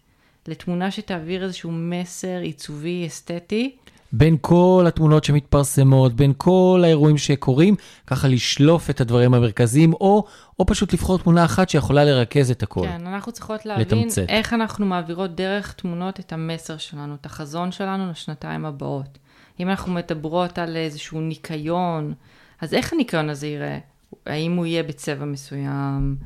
[0.49, 3.77] לתמונה שתעביר איזשהו מסר עיצובי, אסתטי.
[4.13, 7.75] בין כל התמונות שמתפרסמות, בין כל האירועים שקורים,
[8.07, 10.25] ככה לשלוף את הדברים המרכזיים, או,
[10.59, 12.87] או פשוט לבחור תמונה אחת שיכולה לרכז את הכל.
[12.87, 14.25] כן, אנחנו צריכות להבין לתמצת.
[14.29, 19.19] איך אנחנו מעבירות דרך תמונות את המסר שלנו, את החזון שלנו לשנתיים הבאות.
[19.61, 22.15] אם אנחנו מדברות על איזשהו ניקיון,
[22.61, 23.79] אז איך הניקיון הזה ייראה?
[24.27, 26.17] האם הוא יהיה בצבע מסוים?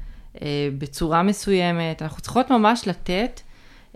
[0.43, 2.03] אה, בצורה מסוימת.
[2.03, 3.41] אנחנו צריכות ממש לתת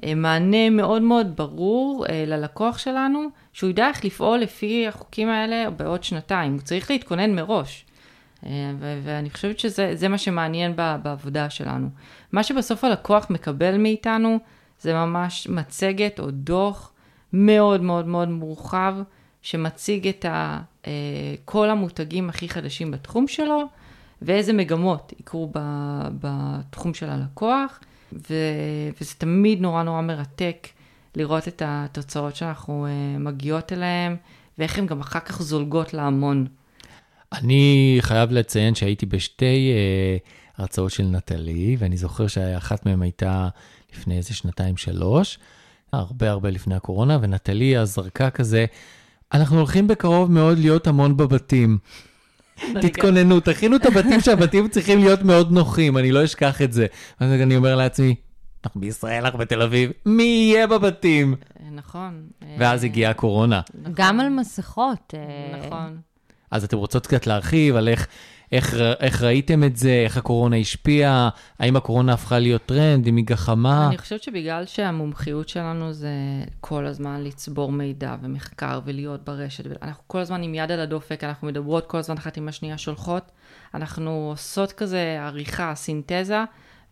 [0.05, 5.71] אה, מענה מאוד מאוד ברור אה, ללקוח שלנו, שהוא ידע איך לפעול לפי החוקים האלה
[5.71, 6.53] בעוד שנתיים.
[6.53, 7.85] הוא צריך להתכונן מראש.
[8.79, 11.89] ו- ואני חושבת שזה מה שמעניין בעבודה שלנו.
[12.33, 14.39] מה שבסוף הלקוח מקבל מאיתנו
[14.81, 16.93] זה ממש מצגת או דוח
[17.33, 18.95] מאוד מאוד מאוד מורחב,
[19.43, 20.61] שמציג את ה,
[21.45, 23.69] כל המותגים הכי חדשים בתחום שלו,
[24.23, 25.59] ואיזה מגמות יקרו ב,
[26.21, 27.81] בתחום של הלקוח,
[28.13, 28.35] ו,
[29.01, 30.69] וזה תמיד נורא נורא מרתק
[31.17, 34.17] לראות את התוצאות שאנחנו אה, מגיעות אליהן,
[34.59, 36.47] ואיך הן גם אחר כך זולגות להמון.
[37.33, 43.49] אני חייב לציין שהייתי בשתי uh, הרצאות של נטלי, ואני זוכר שאחת מהן הייתה
[43.93, 45.39] לפני איזה שנתיים-שלוש,
[45.93, 48.67] הרבה הרבה לפני הקורונה, ונטלי אז זרקה כזה,
[49.33, 51.79] אנחנו הולכים בקרוב מאוד להיות המון בבתים.
[52.83, 56.87] תתכוננו, תכינו את הבתים שהבתים צריכים להיות מאוד נוחים, אני לא אשכח את זה.
[57.21, 58.15] אז אני אומר לעצמי,
[58.65, 61.35] אנחנו בישראל, אנחנו בתל אביב, מי יהיה בבתים?
[61.73, 62.23] נכון.
[62.59, 63.61] ואז אה, הגיעה הקורונה.
[63.95, 65.15] גם על מסכות.
[65.15, 65.99] אה, נכון.
[66.51, 68.07] אז אתם רוצות קצת להרחיב על איך,
[68.53, 73.25] איך, איך ראיתם את זה, איך הקורונה השפיעה, האם הקורונה הפכה להיות טרנד, אם היא
[73.25, 73.89] גחמה?
[73.89, 76.11] אני חושבת שבגלל שהמומחיות שלנו זה
[76.61, 81.49] כל הזמן לצבור מידע ומחקר ולהיות ברשת, אנחנו כל הזמן עם יד על הדופק, אנחנו
[81.49, 83.31] מדברות כל הזמן אחת עם השנייה, שולחות,
[83.75, 86.45] אנחנו עושות כזה עריכה, סינתזה,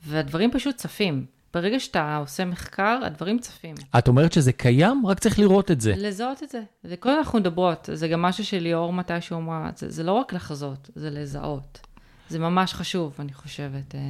[0.06, 1.37] והדברים פשוט צפים.
[1.54, 3.74] ברגע שאתה עושה מחקר, הדברים צפים.
[3.98, 5.94] את אומרת שזה קיים, רק צריך לראות את זה.
[5.96, 6.62] לזהות את זה.
[6.84, 10.90] זה כל אנחנו מדברות, זה גם משהו שליאור מתישהו אמרה, זה, זה לא רק לחזות,
[10.94, 11.80] זה לזהות.
[12.28, 13.94] זה ממש חשוב, אני חושבת.
[13.94, 14.00] אה,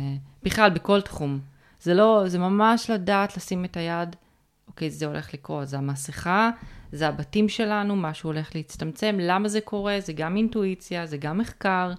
[0.43, 1.41] בכלל, בכל תחום.
[1.83, 4.17] זה לא, זה ממש לדעת לשים את היד,
[4.69, 6.51] אוקיי, זה הולך לקרות, זה המסכה,
[6.93, 11.93] זה הבתים שלנו, משהו הולך להצטמצם, למה זה קורה, זה גם אינטואיציה, זה גם מחקר,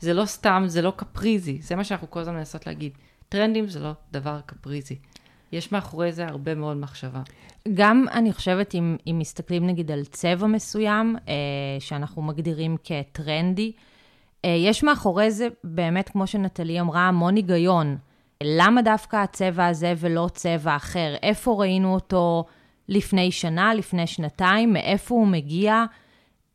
[0.00, 2.92] זה לא סתם, זה לא קפריזי, זה מה שאנחנו כל הזמן מנסות להגיד.
[3.28, 4.96] טרנדים זה לא דבר קפריזי.
[5.52, 7.22] יש מאחורי זה הרבה מאוד מחשבה.
[7.74, 11.34] גם, אני חושבת, אם, אם מסתכלים נגיד על צבע מסוים, אה,
[11.78, 13.72] שאנחנו מגדירים כטרנדי,
[14.44, 17.96] אה, יש מאחורי זה, באמת, כמו שנטלי אמרה, המון היגיון.
[18.42, 21.14] למה דווקא הצבע הזה ולא צבע אחר?
[21.22, 22.44] איפה ראינו אותו
[22.88, 24.72] לפני שנה, לפני שנתיים?
[24.72, 25.84] מאיפה הוא מגיע?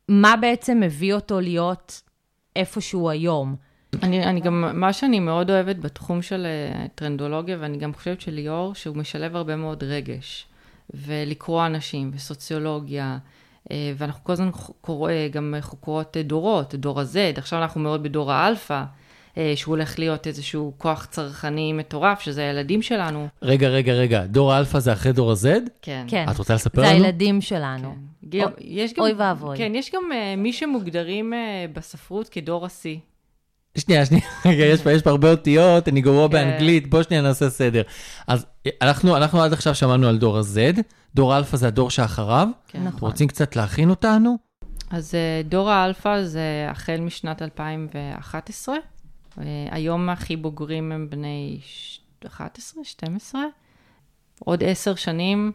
[0.08, 2.02] מה בעצם מביא אותו להיות
[2.56, 3.56] איפשהו היום?
[4.02, 8.32] אני, אני גם, מה שאני מאוד אוהבת בתחום של uh, טרנדולוגיה, ואני גם חושבת של
[8.32, 10.46] ליאור, שהוא משלב הרבה מאוד רגש,
[10.94, 13.18] ולקרוא אנשים, וסוציולוגיה,
[13.64, 14.50] uh, ואנחנו כל הזמן
[14.80, 18.84] קורא, גם חוקרות דורות, דור ה-Z, עכשיו אנחנו מאוד בדור האלפא.
[19.54, 23.28] שהוא הולך להיות איזשהו כוח צרכני מטורף, שזה הילדים שלנו.
[23.42, 25.46] רגע, רגע, רגע, דור האלפא זה אחרי דור ה-Z?
[25.82, 26.04] כן.
[26.08, 26.26] כן.
[26.30, 26.98] את רוצה לספר זה לנו?
[26.98, 27.94] זה הילדים שלנו.
[28.30, 28.40] כן.
[28.42, 29.58] או, יש גם, אוי ואבוי.
[29.58, 32.98] כן, יש גם uh, מי שמוגדרים uh, בספרות כדור השיא.
[33.78, 36.32] שנייה, שנייה, רגע, יש פה, יש פה הרבה אותיות, אני גרוע כן.
[36.32, 37.82] באנגלית, בוא שנייה נעשה סדר.
[38.26, 38.46] אז
[38.82, 40.80] אנחנו, אנחנו עד עכשיו שמענו על דור ה-Z,
[41.14, 42.48] דור האלפא זה הדור שאחריו.
[42.68, 42.84] כן.
[42.84, 43.10] נכון.
[43.10, 44.36] רוצים קצת להכין אותנו?
[44.90, 48.74] אז אה, דור האלפא זה החל משנת 2011.
[49.38, 51.60] אה, היום הכי בוגרים הם בני
[52.26, 53.40] 11, 12.
[54.38, 55.52] עוד עשר שנים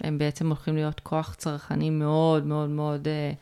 [0.00, 3.32] הם בעצם הולכים להיות כוח צרכני מאוד מאוד מאוד אה,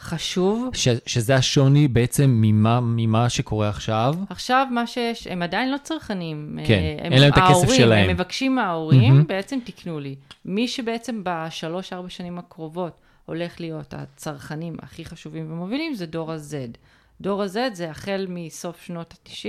[0.00, 0.70] חשוב.
[0.74, 4.14] ש, שזה השוני בעצם ממה, ממה שקורה עכשיו.
[4.30, 6.58] עכשיו מה שיש, הם עדיין לא צרכנים.
[6.66, 8.10] כן, אה, הם, אין להם את הכסף שלהם.
[8.10, 9.26] הם מבקשים מההורים, מהמם.
[9.26, 10.14] בעצם תקנו לי.
[10.44, 16.76] מי שבעצם בשלוש-ארבע שנים הקרובות הולך להיות הצרכנים הכי חשובים ומובילים, זה דור ה-Z.
[17.20, 19.48] דור ה-Z זה החל מסוף שנות ה-90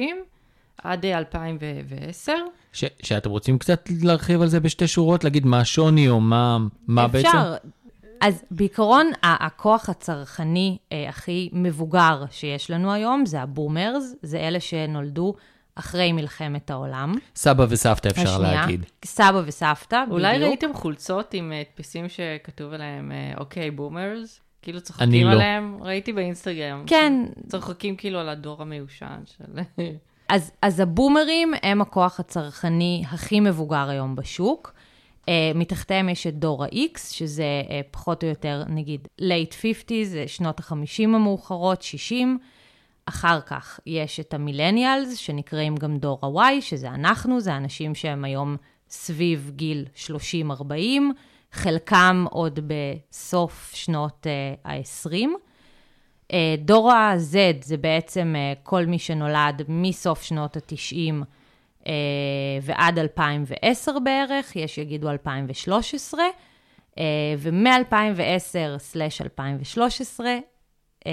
[0.83, 2.33] עד אה, 2010.
[2.73, 6.57] ש, שאתם רוצים קצת להרחיב על זה בשתי שורות, להגיד מה השוני או מה,
[6.87, 7.17] מה אפשר.
[7.17, 7.67] בעצם?
[8.21, 14.59] אז בעיקרון, הכוח הצרכני אה, הכי מבוגר שיש לנו היום זה ה boomers, זה אלה
[14.59, 15.33] שנולדו
[15.75, 17.13] אחרי מלחמת העולם.
[17.35, 18.85] סבא וסבתא אפשר השנייה, להגיד.
[19.05, 20.49] סבא וסבתא, אולי בדיוק.
[20.49, 24.41] ראיתם חולצות עם אה, הדפסים שכתוב עליהם, אה, אוקיי, boomers?
[24.61, 25.31] כאילו צוחקים לא.
[25.31, 25.77] עליהם?
[25.81, 26.83] ראיתי באינסטגרם.
[26.87, 27.13] כן,
[27.47, 29.61] צוחקים כאילו על הדור המיושן של...
[30.29, 34.73] אז, אז הבומרים הם הכוח הצרכני הכי מבוגר היום בשוק.
[35.27, 40.23] Uh, מתחתיהם יש את דור ה-X, שזה uh, פחות או יותר, נגיד, late 50's, זה
[40.27, 42.37] שנות ה-50 המאוחרות, 60.
[43.05, 48.57] אחר כך יש את המילניאלס, שנקראים גם דור ה-Y, שזה אנחנו, זה אנשים שהם היום
[48.89, 50.71] סביב גיל 30-40,
[51.51, 55.27] חלקם עוד בסוף שנות uh, ה-20.
[56.31, 61.25] Uh, דור ה-Z זה בעצם uh, כל מי שנולד מסוף שנות ה-90 uh,
[62.61, 66.21] ועד 2010 בערך, יש שיגידו 2013,
[66.91, 66.95] uh,
[67.37, 71.07] ומ-2010/2013 uh,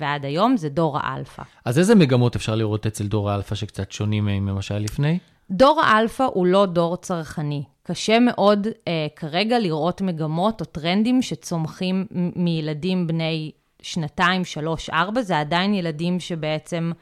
[0.00, 1.42] ועד היום זה דור האלפא.
[1.64, 5.18] אז איזה מגמות אפשר לראות אצל דור האלפא שקצת שונים ממה שהיה לפני?
[5.50, 7.62] דור האלפא הוא לא דור צרכני.
[7.82, 8.70] קשה מאוד uh,
[9.16, 12.06] כרגע לראות מגמות או טרנדים שצומחים
[12.36, 13.50] מילדים בני
[13.82, 16.92] שנתיים, שלוש, ארבע, זה עדיין ילדים שבעצם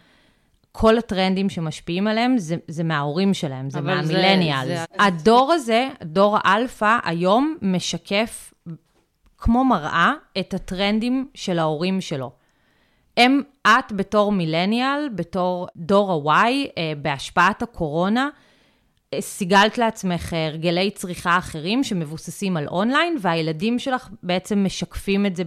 [0.73, 4.69] כל הטרנדים שמשפיעים עליהם זה, זה מההורים שלהם, זה מה millennials.
[4.69, 8.55] זה- הדור הזה, דור האלפא, היום משקף
[9.39, 12.31] כמו מראה את הטרנדים של ההורים שלו.
[13.17, 18.29] הם, את בתור מילניאל, בתור דור ה-Y, אה, בהשפעת הקורונה,
[19.21, 25.43] סיגלת לעצמך הרגלי צריכה אחרים שמבוססים על אונליין, והילדים שלך בעצם משקפים את זה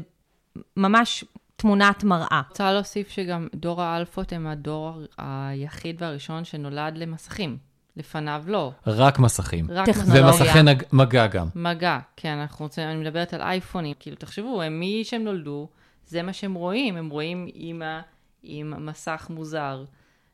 [0.77, 2.41] ממש תמונת מראה.
[2.49, 7.57] רוצה להוסיף שגם דור האלפות הם הדור היחיד והראשון שנולד למסכים.
[7.97, 8.71] לפניו לא.
[8.87, 9.65] רק מסכים.
[9.69, 10.25] רק טכנולוגיה.
[10.25, 11.47] ומסכי נג- מגע גם.
[11.55, 13.93] מגע, כן, אנחנו רוצים, אני מדברת על אייפונים.
[13.99, 15.67] כאילו, תחשבו, הם מי שהם נולדו,
[16.07, 16.97] זה מה שהם רואים.
[16.97, 17.99] הם רואים אימא
[18.43, 19.83] עם מסך מוזר.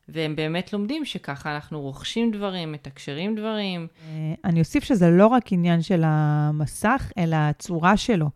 [0.08, 3.86] והם באמת לומדים שככה אנחנו רוכשים דברים, מתקשרים דברים.
[4.08, 8.26] אה, אני אוסיף שזה לא רק עניין של המסך, אלא הצורה שלו.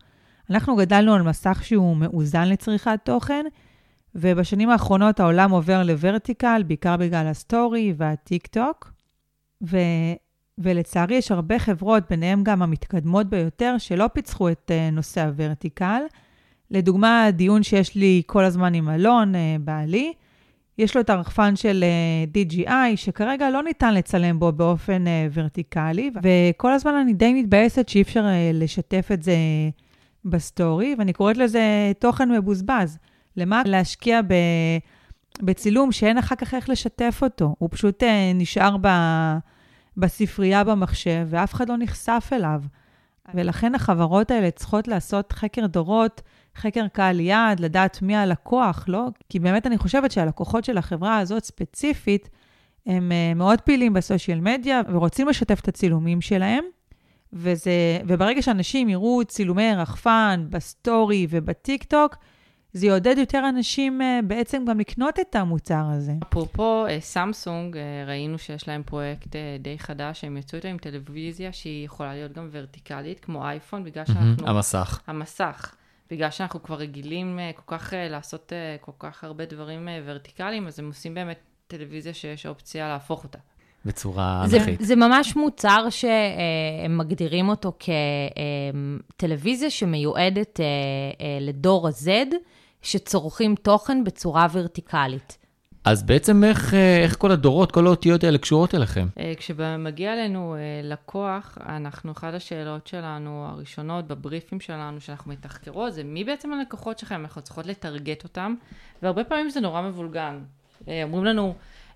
[0.49, 3.45] אנחנו גדלנו על מסך שהוא מאוזן לצריכת תוכן,
[4.15, 8.91] ובשנים האחרונות העולם עובר ל vertical, בעיקר בגלל הסטורי והטיק טוק.
[9.63, 9.77] ו...
[10.57, 16.01] ולצערי יש הרבה חברות, ביניהן גם המתקדמות ביותר, שלא פיצחו את uh, נושא ה vertical.
[16.71, 20.13] לדוגמה, הדיון שיש לי כל הזמן עם אלון, uh, בעלי,
[20.77, 26.73] יש לו את הרחפן של uh, DJI, שכרגע לא ניתן לצלם בו באופן ורטיקלי, וכל
[26.73, 29.35] הזמן אני די מתבאסת שאי אפשר לשתף את זה
[30.25, 32.97] בסטורי, ואני קוראת לזה תוכן מבוזבז.
[33.37, 34.33] למה להשקיע ב...
[35.41, 37.55] בצילום שאין אחר כך איך לשתף אותו?
[37.59, 38.87] הוא פשוט uh, נשאר ב...
[39.97, 42.61] בספרייה במחשב, ואף אחד לא נחשף אליו.
[43.33, 46.21] ולכן החברות האלה צריכות לעשות חקר דורות,
[46.55, 49.07] חקר קהל יעד, לדעת מי הלקוח, לא?
[49.29, 52.29] כי באמת אני חושבת שהלקוחות של החברה הזאת ספציפית,
[52.85, 56.63] הם אה, מאוד פעילים ב social media ורוצים לשתף את הצילומים שלהם.
[57.33, 57.71] וזה,
[58.07, 62.15] וברגע שאנשים יראו צילומי רחפן בסטורי ובטיק טוק,
[62.73, 66.13] זה יעודד יותר אנשים אה, בעצם גם לקנות את המוצר הזה.
[66.29, 71.51] אפרופו אה, סמסונג, אה, ראינו שיש להם פרויקט די חדש, הם יצאו איתו עם טלוויזיה
[71.51, 74.47] שהיא יכולה להיות גם ורטיקלית, כמו אייפון, בגלל שאנחנו...
[74.47, 75.01] המסך.
[75.07, 75.75] המסך.
[76.11, 81.13] בגלל שאנחנו כבר רגילים כל כך לעשות כל כך הרבה דברים ורטיקליים, אז הם עושים
[81.13, 83.39] באמת טלוויזיה שיש אופציה להפוך אותה.
[83.85, 84.81] בצורה זה, אנכית.
[84.81, 87.73] זה ממש מוצר שהם מגדירים אותו
[89.17, 92.09] כטלוויזיה שמיועדת אה, אה, לדור ה-Z,
[92.81, 95.37] שצורכים תוכן בצורה ורטיקלית.
[95.85, 99.07] אז בעצם איך, אה, איך כל הדורות, כל האותיות האלה קשורות אליכם?
[99.37, 106.53] כשמגיע אלינו לקוח, אנחנו, אחת השאלות שלנו, הראשונות בבריפים שלנו, שאנחנו מתחקרות, זה מי בעצם
[106.53, 107.21] הלקוחות שלכם?
[107.21, 108.55] אנחנו צריכות לטרגט אותם,
[109.01, 110.39] והרבה פעמים זה נורא מבולגן.
[110.87, 111.53] אומרים לנו,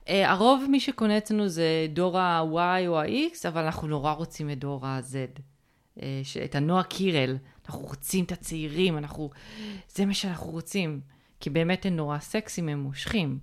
[0.08, 4.86] הרוב מי שקונה אצלנו זה דור ה-Y או ה-X, אבל אנחנו נורא רוצים את דור
[4.86, 5.42] ה-Z.
[6.02, 7.38] אה, ש- את הנועה קירל.
[7.66, 9.30] אנחנו רוצים את הצעירים, אנחנו...
[9.90, 11.02] זה מה שאנחנו רוצים.
[11.40, 13.40] כי באמת הם נורא סקסים, הם מושכים.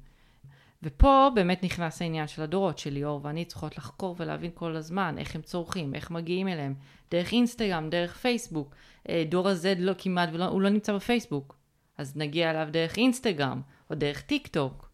[0.83, 5.43] ופה באמת נכנס העניין של הדורות, שליאור ואני צריכות לחקור ולהבין כל הזמן איך הם
[5.43, 6.75] צורכים, איך מגיעים אליהם,
[7.11, 8.75] דרך אינסטגרם, דרך פייסבוק.
[9.09, 11.57] אה, דור ה-Z לא כמעט, ולא, הוא לא נמצא בפייסבוק.
[11.99, 14.88] אז נגיע אליו דרך אינסטגרם, או דרך טיק טוק.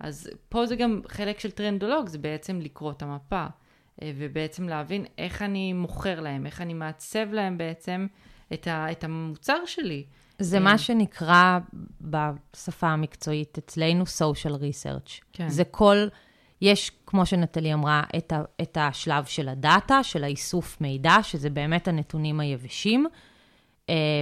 [0.00, 3.46] אז פה זה גם חלק של טרנדולוג, זה בעצם לקרוא את המפה,
[4.02, 8.06] אה, ובעצם להבין איך אני מוכר להם, איך אני מעצב להם בעצם
[8.52, 10.04] את, ה, את המוצר שלי.
[10.38, 10.62] זה כן.
[10.62, 11.58] מה שנקרא
[12.00, 15.22] בשפה המקצועית אצלנו social research.
[15.32, 15.48] כן.
[15.48, 15.96] זה כל,
[16.60, 21.88] יש, כמו שנטלי אמרה, את, ה, את השלב של הדאטה, של האיסוף מידע, שזה באמת
[21.88, 23.29] הנתונים היבשים, אה,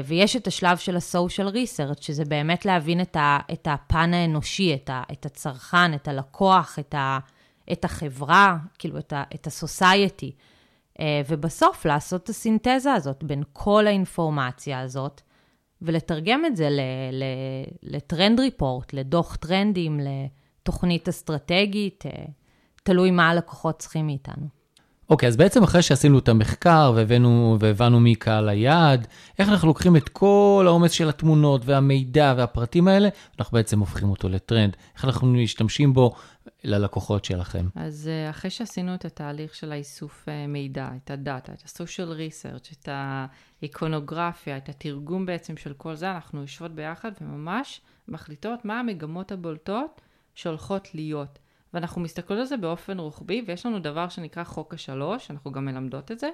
[0.04, 4.90] ויש את השלב של ה-social research, שזה באמת להבין את, ה, את הפן האנושי, את,
[4.90, 7.18] ה, את הצרכן, את הלקוח, את, ה,
[7.72, 10.32] את החברה, כאילו את, ה, את ה-society.
[11.00, 15.20] אה, ובסוף לעשות את הסינתזה הזאת בין כל האינפורמציה הזאת,
[15.82, 16.80] ולתרגם את זה ל-
[17.12, 22.24] ל- לטרנד ריפורט, לדוח טרנדים, לתוכנית אסטרטגית, אה,
[22.82, 24.57] תלוי מה הלקוחות צריכים מאיתנו.
[25.10, 29.06] אוקיי, אז בעצם אחרי שעשינו את המחקר והבאנו, והבנו מי קהל היעד,
[29.38, 34.28] איך אנחנו לוקחים את כל העומס של התמונות והמידע והפרטים האלה, אנחנו בעצם הופכים אותו
[34.28, 34.76] לטרנד.
[34.94, 36.14] איך אנחנו משתמשים בו
[36.64, 37.66] ללקוחות שלכם.
[37.74, 42.72] אז אה, אחרי שעשינו את התהליך של האיסוף אה, מידע, את הדאטה, את ה-social research,
[42.72, 49.32] את האיקונוגרפיה, את התרגום בעצם של כל זה, אנחנו יושבות ביחד וממש מחליטות מה המגמות
[49.32, 50.00] הבולטות
[50.34, 51.38] שהולכות להיות.
[51.74, 56.12] ואנחנו מסתכלות על זה באופן רוחבי, ויש לנו דבר שנקרא חוק השלוש, אנחנו גם מלמדות
[56.12, 56.28] את זה,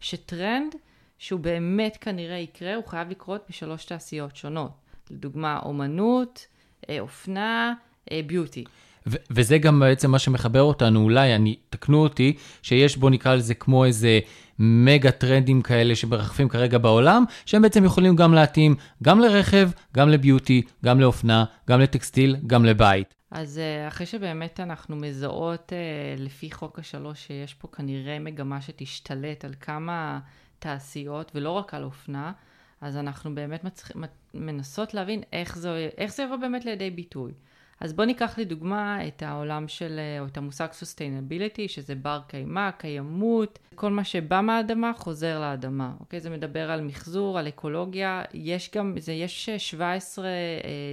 [0.00, 0.74] שטרנד
[1.18, 4.70] שהוא באמת כנראה יקרה, הוא חייב לקרות בשלוש תעשיות שונות.
[5.10, 6.46] לדוגמה, אומנות,
[6.88, 7.74] אה, אופנה,
[8.12, 8.64] אה, ביוטי.
[9.06, 13.54] ו- וזה גם בעצם מה שמחבר אותנו, אולי, אני, תקנו אותי, שיש בו נקרא לזה
[13.54, 14.20] כמו איזה
[14.58, 20.62] מגה טרנדים כאלה שמרחפים כרגע בעולם, שהם בעצם יכולים גם להתאים גם לרכב, גם לביוטי,
[20.84, 23.19] גם לאופנה, גם לטקסטיל, גם לבית.
[23.30, 29.44] אז אה, אחרי שבאמת אנחנו מזהות אה, לפי חוק השלוש שיש פה כנראה מגמה שתשתלט
[29.44, 30.20] על כמה
[30.58, 32.32] תעשיות ולא רק על אופנה,
[32.80, 33.90] אז אנחנו באמת מצח...
[34.34, 37.32] מנסות להבין איך זה, איך זה יבוא באמת לידי ביטוי.
[37.80, 43.58] אז בואו ניקח לדוגמה את העולם של, או את המושג sustainability, שזה בר קיימא, קיימות,
[43.74, 46.20] כל מה שבא מהאדמה חוזר לאדמה, אוקיי?
[46.20, 50.30] זה מדבר על מחזור, על אקולוגיה, יש גם, זה, יש 17 אה,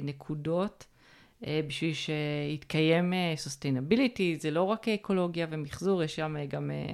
[0.04, 0.97] נקודות אה,
[1.42, 6.94] בשביל שיתקיים אה, sustainability, זה לא רק אקולוגיה ומחזור, יש שם גם אה,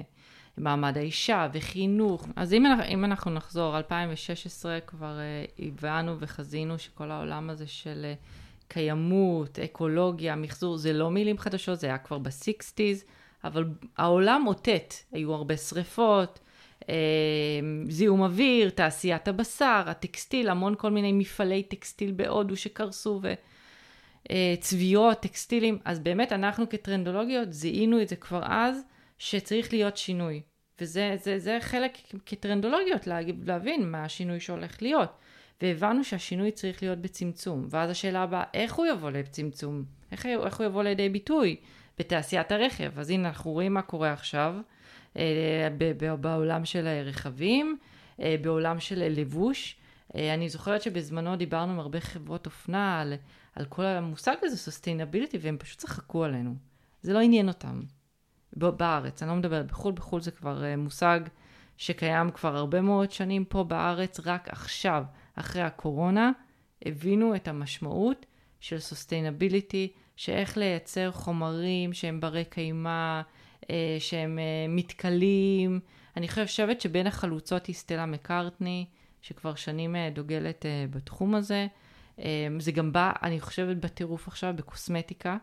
[0.56, 2.26] מעמד האישה וחינוך.
[2.36, 8.00] אז אם, אם אנחנו נחזור, 2016 כבר אה, הבנו וחזינו שכל העולם הזה של...
[8.04, 8.14] אה,
[8.68, 13.04] קיימות, אקולוגיה, מחזור, זה לא מילים חדשות, זה היה כבר בסיקסטיז,
[13.44, 13.64] אבל
[13.96, 16.38] העולם אותת, היו הרבה שריפות,
[16.88, 16.94] אה,
[17.88, 23.53] זיהום אוויר, תעשיית הבשר, הטקסטיל, המון כל מיני מפעלי טקסטיל בהודו שקרסו, וצביעות,
[24.30, 24.54] אה,
[25.20, 28.80] טקסטילים, אז באמת אנחנו כטרנדולוגיות זיהינו את זה כבר אז,
[29.18, 30.42] שצריך להיות שינוי.
[30.80, 33.06] וזה זה, זה חלק כטרנדולוגיות
[33.46, 35.10] להבין מה השינוי שהולך להיות.
[35.62, 37.66] והבנו שהשינוי צריך להיות בצמצום.
[37.70, 39.84] ואז השאלה הבאה, איך הוא יבוא לצמצום?
[40.12, 41.56] איך, איך הוא יבוא לידי ביטוי
[41.98, 42.98] בתעשיית הרכב?
[42.98, 44.54] אז הנה, אנחנו רואים מה קורה עכשיו
[45.16, 45.68] אה,
[46.20, 47.78] בעולם של הרכבים,
[48.20, 49.76] אה, בעולם של לבוש.
[50.16, 53.14] אה, אני זוכרת שבזמנו דיברנו עם הרבה חברות אופנה על,
[53.56, 56.54] על כל המושג הזה, sustainability, והם פשוט צחקו עלינו.
[57.02, 57.80] זה לא עניין אותם.
[58.56, 61.20] בארץ, אני לא מדברת בחו"ל, בחו"ל זה כבר אה, מושג
[61.76, 65.04] שקיים כבר הרבה מאוד שנים פה בארץ, רק עכשיו.
[65.34, 66.30] אחרי הקורונה,
[66.84, 68.26] הבינו את המשמעות
[68.60, 73.20] של sustainability, שאיך לייצר חומרים שהם ברי קיימא,
[73.70, 75.80] אה, שהם אה, מתכלים.
[76.16, 78.86] אני חושבת שבין החלוצות היא סטלה מקארטני,
[79.22, 81.66] שכבר שנים דוגלת בתחום הזה.
[82.58, 85.36] זה גם בא, אני חושבת, בטירוף עכשיו, בקוסמטיקה.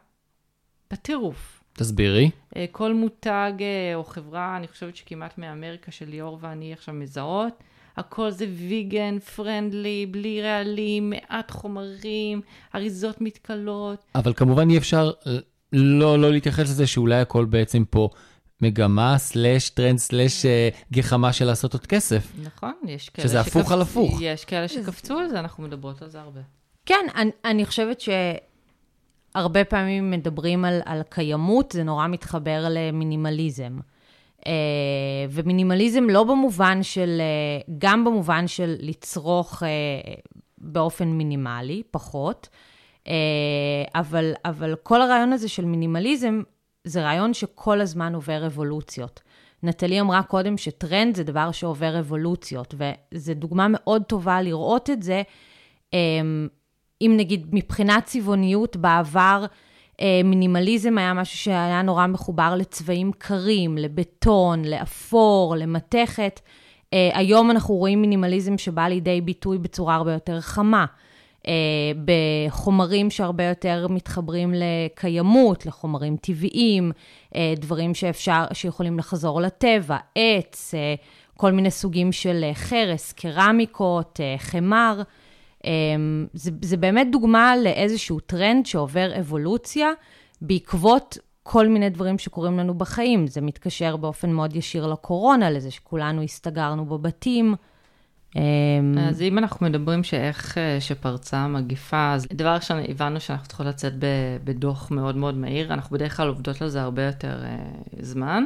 [0.92, 1.64] בטירוף.
[1.74, 2.30] תסבירי.
[2.72, 3.54] כל מותג
[3.96, 7.64] או חברה, אני חושבת שכמעט מאמריקה של ליאור ואני עכשיו מזהות,
[7.98, 12.42] הכל זה ויגן, פרנדלי, בלי רעלים, מעט חומרים,
[12.76, 14.04] אריזות מתכלות.
[14.16, 15.38] אבל כמובן אי אפשר אה,
[15.74, 18.10] לא, לא להתייחס לזה שאולי הכל בעצם פה
[18.62, 22.32] מגמה, slash טרנד, slash אה, גחמה של לעשות עוד כסף.
[22.44, 23.48] נכון, יש כאלה שזה שקפ...
[23.48, 24.18] הפוך על הפוך.
[24.22, 26.42] יש כאלה שקפצו על זה, אנחנו מדברות על זה הרבה.
[26.86, 33.78] כן, אני, אני חושבת שהרבה פעמים מדברים על, על קיימות, זה נורא מתחבר למינימליזם.
[34.48, 34.52] אה,
[35.30, 39.70] ומינימליזם לא במובן של, אה, גם במובן של לצרוך אה,
[40.58, 42.50] באופן מינימלי, פחות,
[43.96, 46.42] אבל, אבל כל הרעיון הזה של מינימליזם,
[46.84, 49.22] זה רעיון שכל הזמן עובר אבולוציות.
[49.64, 55.22] נטלי אמרה קודם שטרנד זה דבר שעובר אבולוציות, וזו דוגמה מאוד טובה לראות את זה.
[57.02, 59.46] אם נגיד מבחינת צבעוניות בעבר,
[60.02, 66.40] אה, מינימליזם היה משהו שהיה נורא מחובר לצבעים קרים, לבטון, לאפור, למתכת.
[66.94, 70.86] אה, היום אנחנו רואים מינימליזם שבא לידי ביטוי בצורה הרבה יותר חמה.
[71.48, 71.54] אה,
[72.06, 76.92] בחומרים שהרבה יותר מתחברים לקיימות, לחומרים טבעיים,
[77.58, 80.74] דברים שאפשר, שיכולים לחזור לטבע, עץ,
[81.38, 85.02] כל מיני סוגים של חרס, קרמיקות, חמר.
[85.66, 89.90] אמ, זה, זה באמת דוגמה לאיזשהו טרנד שעובר אבולוציה
[90.42, 93.28] בעקבות כל מיני דברים שקורים לנו בחיים.
[93.28, 97.56] זה מתקשר באופן מאוד ישיר לקורונה, לזה שכולנו הסתגרנו בבתים.
[98.36, 98.42] אמ,
[99.10, 103.94] אז אם אנחנו מדברים שאיך אה, שפרצה המגיפה, אז דבר ראשון, הבנו שאנחנו צריכות לצאת
[104.44, 108.44] בדוח מאוד מאוד מהיר, אנחנו בדרך כלל עובדות על זה הרבה יותר uh, זמן,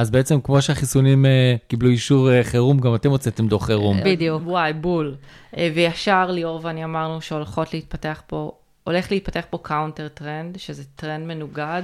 [0.00, 3.96] אז בעצם כמו שהחיסונים uh, קיבלו אישור uh, חירום, גם אתם הוצאתם דוח חירום.
[4.04, 4.42] בדיוק.
[4.44, 5.16] וואי, בול.
[5.52, 8.52] Uh, וישר ליאור ואני אמרנו שהולכות להתפתח פה,
[8.84, 11.82] הולך להתפתח פה counter trend, שזה טרנד מנוגד,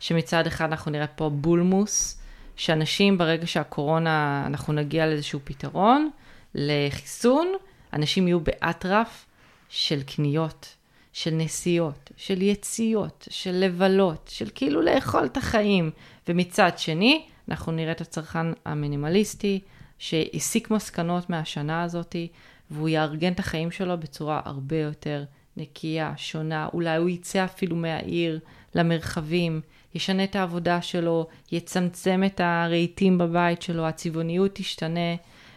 [0.00, 2.22] שמצד אחד אנחנו נראה פה בולמוס,
[2.56, 6.10] שאנשים ברגע שהקורונה, אנחנו נגיע לאיזשהו פתרון,
[6.54, 7.52] לחיסון,
[7.92, 9.26] אנשים יהיו באטרף
[9.68, 10.74] של קניות,
[11.12, 15.90] של נסיעות, של יציאות, של לבלות, של כאילו לאכול את החיים.
[16.28, 19.60] ומצד שני, אנחנו נראה את הצרכן המינימליסטי,
[19.98, 22.28] שהסיק מסקנות מהשנה הזאתי,
[22.70, 25.24] והוא יארגן את החיים שלו בצורה הרבה יותר
[25.56, 28.40] נקייה, שונה, אולי הוא יצא אפילו מהעיר
[28.74, 29.60] למרחבים,
[29.94, 35.14] ישנה את העבודה שלו, יצמצם את הרהיטים בבית שלו, הצבעוניות תשתנה,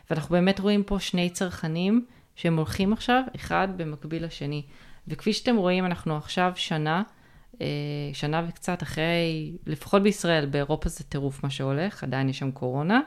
[0.09, 4.63] ואנחנו באמת רואים פה שני צרכנים שהם הולכים עכשיו אחד במקביל לשני.
[5.07, 7.03] וכפי שאתם רואים, אנחנו עכשיו שנה
[8.13, 13.01] שנה וקצת אחרי, לפחות בישראל, באירופה זה טירוף מה שהולך, עדיין יש שם קורונה.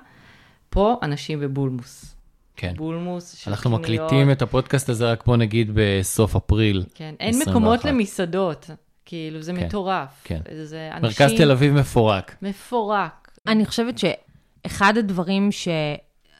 [0.70, 2.16] פה אנשים בבולמוס.
[2.57, 2.72] כן.
[2.76, 3.90] בולמוס של אנחנו קניות.
[3.90, 6.84] אנחנו מקליטים את הפודקאסט הזה רק בוא נגיד בסוף אפריל.
[6.94, 7.50] כן, אין 21.
[7.50, 8.70] מקומות למסעדות,
[9.05, 10.20] כאילו זה כן, מטורף.
[10.24, 10.40] כן.
[10.64, 11.24] זה אנשים...
[11.24, 12.36] מרכז תל אביב מפורק.
[12.42, 13.30] מפורק.
[13.46, 15.68] אני חושבת שאחד הדברים ש...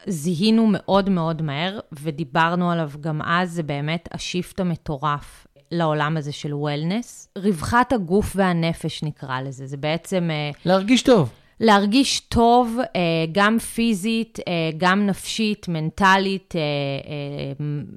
[0.07, 6.53] זיהינו מאוד מאוד מהר, ודיברנו עליו גם אז, זה באמת השיפט המטורף לעולם הזה של
[6.53, 7.27] וולנס.
[7.37, 10.29] רווחת הגוף והנפש נקרא לזה, זה בעצם...
[10.31, 11.29] אה, להרגיש טוב.
[11.59, 13.01] להרגיש טוב, אה,
[13.31, 16.53] גם פיזית, אה, גם נפשית, מנטלית,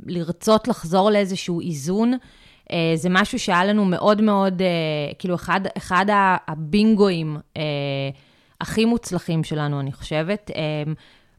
[0.06, 2.12] לרצות לחזור לאיזשהו איזון.
[2.94, 4.62] זה משהו שהיה לנו מאוד מאוד,
[5.18, 6.06] כאילו, אחד, אחד
[6.46, 7.36] הבינגואים
[8.60, 10.50] הכי מוצלחים שלנו, אני חושבת.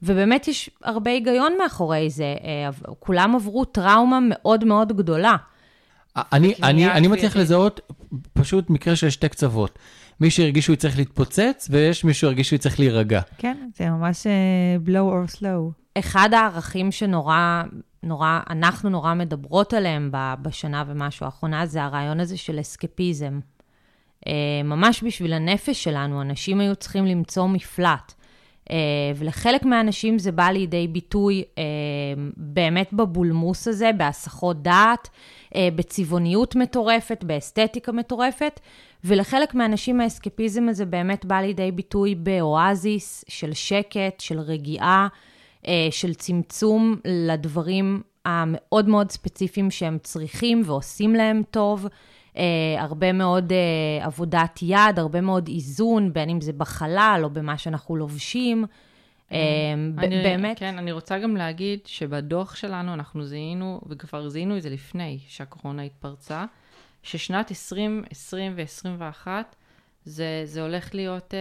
[0.03, 2.35] ובאמת יש הרבה היגיון מאחורי זה.
[2.99, 5.35] כולם עברו טראומה מאוד מאוד גדולה.
[6.16, 7.80] אני, אני, אני מצליח לזהות
[8.34, 9.80] פשוט מקרה של שתי קצוות.
[10.22, 13.22] מי שהרגיש שהוא צריך להתפוצץ, ויש מי שהרגיש שהוא צריך להירגע.
[13.38, 15.72] כן, זה ממש uh, blow or slow.
[15.99, 17.64] אחד הערכים שנורא,
[18.03, 20.10] נורא, אנחנו נורא מדברות עליהם
[20.41, 23.39] בשנה ומשהו האחרונה, זה הרעיון הזה של אסקפיזם.
[24.26, 24.30] Uh,
[24.64, 28.14] ממש בשביל הנפש שלנו, אנשים היו צריכים למצוא מפלט.
[28.70, 28.72] Uh,
[29.15, 31.59] ולחלק מהאנשים זה בא לידי ביטוי uh,
[32.38, 35.09] באמת בבולמוס הזה, בהסחות דעת.
[35.55, 38.59] אה, בצבעוניות מטורפת, באסתטיקה מטורפת,
[39.03, 45.07] ולחלק מהאנשים האסקפיזם הזה באמת בא לידי ביטוי באואזיס של שקט, של רגיעה,
[45.67, 51.88] אה, של צמצום לדברים המאוד מאוד ספציפיים שהם צריכים ועושים להם טוב.
[52.39, 57.57] Uh, הרבה מאוד uh, עבודת יד, הרבה מאוד איזון, בין אם זה בחלל או במה
[57.57, 58.65] שאנחנו לובשים.
[59.31, 60.59] אמ, אני, באמת.
[60.59, 65.83] כן, אני רוצה גם להגיד שבדוח שלנו אנחנו זיהינו, וכבר זיהינו את זה לפני שהקורונה
[65.83, 66.45] התפרצה,
[67.03, 69.27] ששנת 2020 ו-2021
[70.03, 71.39] זה, זה הולך להיות אה,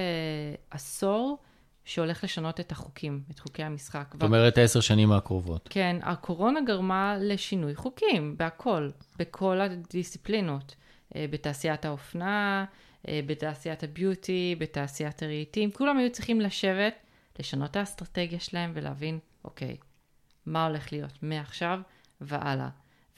[0.71, 1.39] עשור
[1.85, 4.11] שהולך לשנות את החוקים, את חוקי המשחק.
[4.13, 5.69] זאת אומרת, עשר שנים הקרובות.
[5.71, 12.65] כן, הקורונה גרמה לשינוי חוקים, בהכל, בכל הדיסציפלינות, אה, בתעשיית האופנה,
[13.09, 16.95] אה, בתעשיית הביוטי, בתעשיית הרהיטים, כולם היו צריכים לשבת.
[17.39, 19.77] לשנות את האסטרטגיה שלהם ולהבין, אוקיי,
[20.47, 21.81] מה הולך להיות מעכשיו
[22.21, 22.69] והלאה.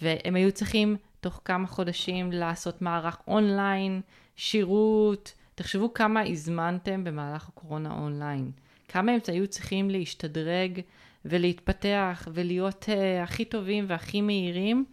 [0.02, 4.00] והם היו צריכים תוך כמה חודשים לעשות מערך אונליין,
[4.36, 8.50] שירות, תחשבו כמה הזמנתם במהלך הקורונה אונליין.
[8.88, 10.80] כמה הם היו צריכים להשתדרג
[11.24, 14.84] ולהתפתח ולהיות uh, הכי טובים והכי מהירים,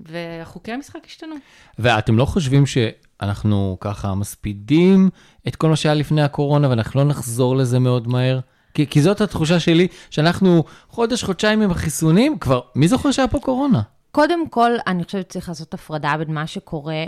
[0.00, 1.34] וחוקי המשחק השתנו.
[1.78, 5.10] ואתם לא חושבים שאנחנו ככה מספידים
[5.48, 8.40] את כל מה שהיה לפני הקורונה ואנחנו לא נחזור לזה מאוד מהר?
[8.74, 13.38] כי, כי זאת התחושה שלי, שאנחנו חודש, חודשיים עם החיסונים, כבר, מי זוכר שהיה פה
[13.40, 13.82] קורונה?
[14.12, 17.04] קודם כל, אני חושבת שצריך לעשות הפרדה בין מה שקורה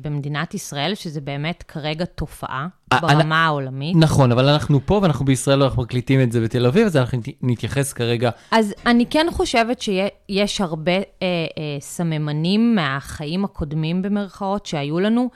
[0.00, 3.96] במדינת ישראל, שזה באמת כרגע תופעה אה, ברמה אני, העולמית.
[3.96, 7.92] נכון, אבל אנחנו פה ואנחנו בישראל, אנחנו מקליטים את זה בתל אביב, אז אנחנו נתייחס
[7.92, 8.30] כרגע.
[8.50, 11.46] אז אני כן חושבת שיש הרבה אה, אה,
[11.80, 15.30] סממנים מהחיים הקודמים, במרכאות, שהיו לנו,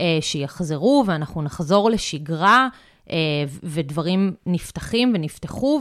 [0.00, 2.68] אה, שיחזרו, ואנחנו נחזור לשגרה.
[3.10, 3.16] אה,
[3.62, 5.80] ודברים נפתחים ונפתחו,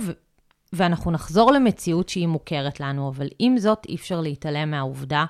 [0.74, 5.26] ואנחנו נחזור למציאות שהיא מוכרת לנו, אבל עם זאת, אי אפשר להתעלם מהעובדה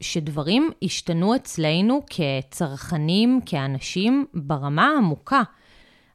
[0.00, 5.42] שדברים השתנו אצלנו כצרכנים, כאנשים, ברמה העמוקה.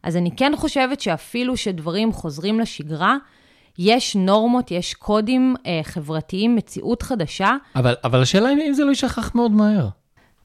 [0.04, 3.18] אז אני כן חושבת שאפילו שדברים חוזרים לשגרה,
[3.78, 7.56] יש נורמות, יש קודים אה, חברתיים, מציאות חדשה.
[7.76, 9.88] אבל, אבל השאלה היא אם זה לא יישכח מאוד מהר.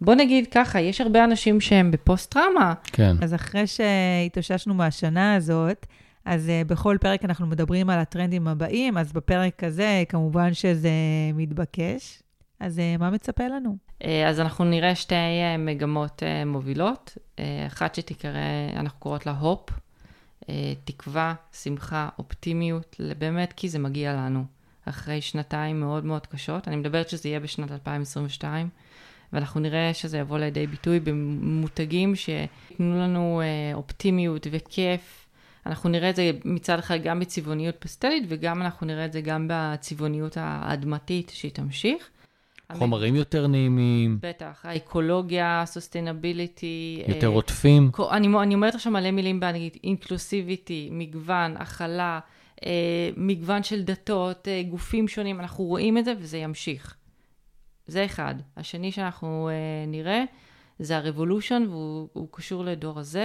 [0.00, 2.74] בוא נגיד ככה, יש הרבה אנשים שהם בפוסט-טראומה.
[2.84, 3.16] כן.
[3.22, 5.86] אז אחרי שהתאוששנו מהשנה הזאת,
[6.24, 10.90] אז uh, בכל פרק אנחנו מדברים על הטרנדים הבאים, אז בפרק הזה כמובן שזה
[11.34, 12.22] מתבקש.
[12.60, 13.76] אז uh, מה מצפה לנו?
[14.02, 17.18] Uh, אז אנחנו נראה שתי uh, מגמות מובילות.
[17.66, 18.40] אחת שתיקרא,
[18.76, 19.70] אנחנו קוראות לה הופ,
[20.84, 24.44] תקווה, שמחה, אופטימיות, באמת כי זה מגיע לנו.
[24.84, 26.68] אחרי שנתיים מאוד מאוד קשות.
[26.68, 28.68] אני מדברת שזה יהיה בשנת 2022.
[29.34, 35.26] ואנחנו נראה שזה יבוא לידי ביטוי במותגים שייתנו לנו אה, אופטימיות וכיף.
[35.66, 39.48] אנחנו נראה את זה מצד אחד גם בצבעוניות פסטלית, וגם אנחנו נראה את זה גם
[39.50, 42.08] בצבעוניות האדמתית שהיא תמשיך.
[42.72, 44.18] חומרים יותר נעימים.
[44.22, 47.04] בטח, האקולוגיה, sustainability.
[47.08, 47.90] יותר אה, עוטפים.
[48.10, 52.20] אני, אני אומרת עכשיו מלא מילים באנגלית, inclusivity, מגוון, הכלה,
[52.66, 52.70] אה,
[53.16, 56.96] מגוון של דתות, אה, גופים שונים, אנחנו רואים את זה וזה ימשיך.
[57.86, 58.34] זה אחד.
[58.56, 60.24] השני שאנחנו uh, נראה
[60.78, 63.16] זה הרבולושן, והוא קשור לדור ה-Z.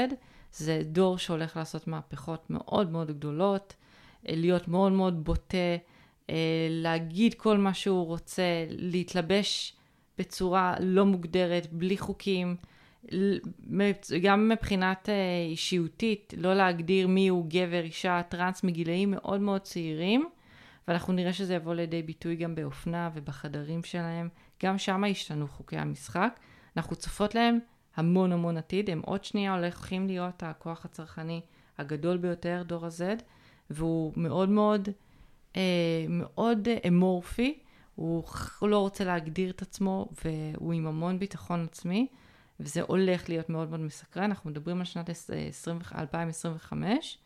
[0.53, 5.57] זה דור שהולך לעשות מהפכות מאוד מאוד גדולות, uh, להיות מאוד מאוד בוטה,
[6.69, 9.73] להגיד כל מה שהוא רוצה, להתלבש
[10.17, 12.55] בצורה לא מוגדרת, בלי חוקים.
[14.21, 15.09] גם מבחינת
[15.49, 20.29] אישיותית, לא להגדיר מי הוא גבר, אישה, טראנס מגילאים מאוד מאוד צעירים,
[20.87, 24.29] ואנחנו נראה שזה יבוא לידי ביטוי גם באופנה ובחדרים שלהם,
[24.63, 26.39] גם שם השתנו חוקי המשחק.
[26.77, 27.59] אנחנו צופות להם
[27.95, 31.41] המון המון עתיד, הם עוד שנייה הולכים להיות הכוח הצרכני
[31.77, 33.23] הגדול ביותר, דור ה-Z,
[33.69, 34.93] והוא מאוד מאוד אה,
[36.09, 37.59] מאוד אה, אמורפי,
[37.95, 38.23] הוא
[38.61, 42.07] לא רוצה להגדיר את עצמו, והוא עם המון ביטחון עצמי,
[42.59, 47.17] וזה הולך להיות מאוד מאוד מסקרן, אנחנו מדברים על שנת 20, 2025.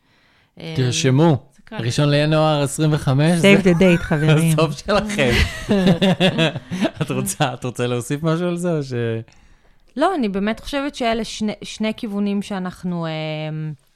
[0.60, 3.40] אה, תרשמו, ראשון לינואר 25.
[3.40, 4.52] save the date, חברים.
[4.52, 5.30] הסוף שלכם.
[7.02, 8.92] את רוצה, את רוצה להוסיף משהו על זה, או ש...
[9.96, 13.06] לא, אני באמת חושבת שאלה שני, שני כיוונים שאנחנו...
[13.06, 13.10] אה,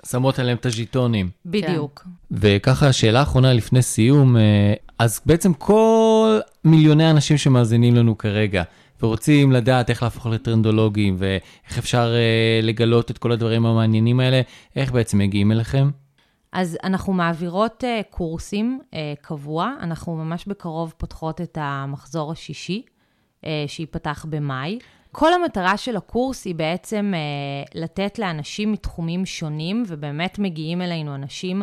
[0.07, 1.31] שמות עליהם את הז'יטונים.
[1.47, 2.03] בדיוק.
[2.05, 2.11] כן.
[2.31, 8.63] וככה, שאלה אחרונה לפני סיום, אה, אז בעצם כל מיליוני האנשים שמאזינים לנו כרגע,
[9.03, 14.41] ורוצים לדעת איך להפוך לטרנדולוגים, ואיך אפשר אה, לגלות את כל הדברים המעניינים האלה,
[14.77, 15.91] איך בעצם מגיעים אליכם?
[16.53, 22.83] אז אנחנו מעבירות uh, קורסים uh, קבוע, אנחנו ממש בקרוב פותחות את המחזור השישי,
[23.41, 24.79] uh, שייפתח במאי.
[25.19, 31.63] כל המטרה של הקורס היא בעצם uh, לתת לאנשים מתחומים שונים, ובאמת מגיעים אלינו אנשים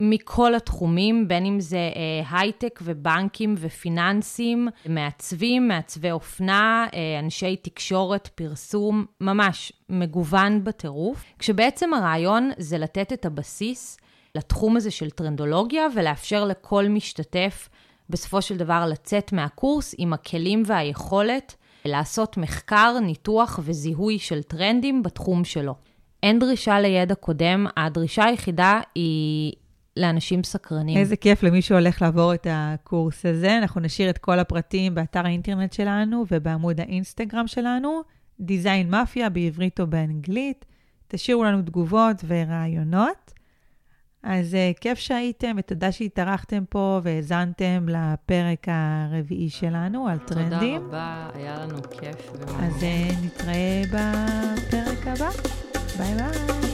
[0.00, 8.28] מכל התחומים, בין אם זה אה, הייטק ובנקים ופיננסים, מעצבים, מעצבי אופנה, אה, אנשי תקשורת,
[8.34, 11.24] פרסום, ממש מגוון בטירוף.
[11.38, 13.98] כשבעצם הרעיון זה לתת את הבסיס
[14.34, 17.68] לתחום הזה של טרנדולוגיה ולאפשר לכל משתתף
[18.10, 21.54] בסופו של דבר לצאת מהקורס עם הכלים והיכולת
[21.90, 25.74] לעשות מחקר, ניתוח וזיהוי של טרנדים בתחום שלו.
[26.22, 29.52] אין דרישה לידע קודם, הדרישה היחידה היא
[29.96, 30.96] לאנשים סקרנים.
[30.96, 33.58] איזה כיף למי שהולך לעבור את הקורס הזה.
[33.58, 38.00] אנחנו נשאיר את כל הפרטים באתר האינטרנט שלנו ובעמוד האינסטגרם שלנו,
[38.40, 40.64] דיזיין מאפיה בעברית או באנגלית.
[41.08, 43.32] תשאירו לנו תגובות ורעיונות.
[44.22, 50.80] אז uh, כיף שהייתם ותודה שהתארחתם פה והאזנתם לפרק הרביעי שלנו על טרנדים.
[50.80, 52.32] תודה רבה, היה לנו כיף.
[52.58, 55.30] אז uh, נתראה בפרק הבא.
[55.98, 56.67] ביי ביי.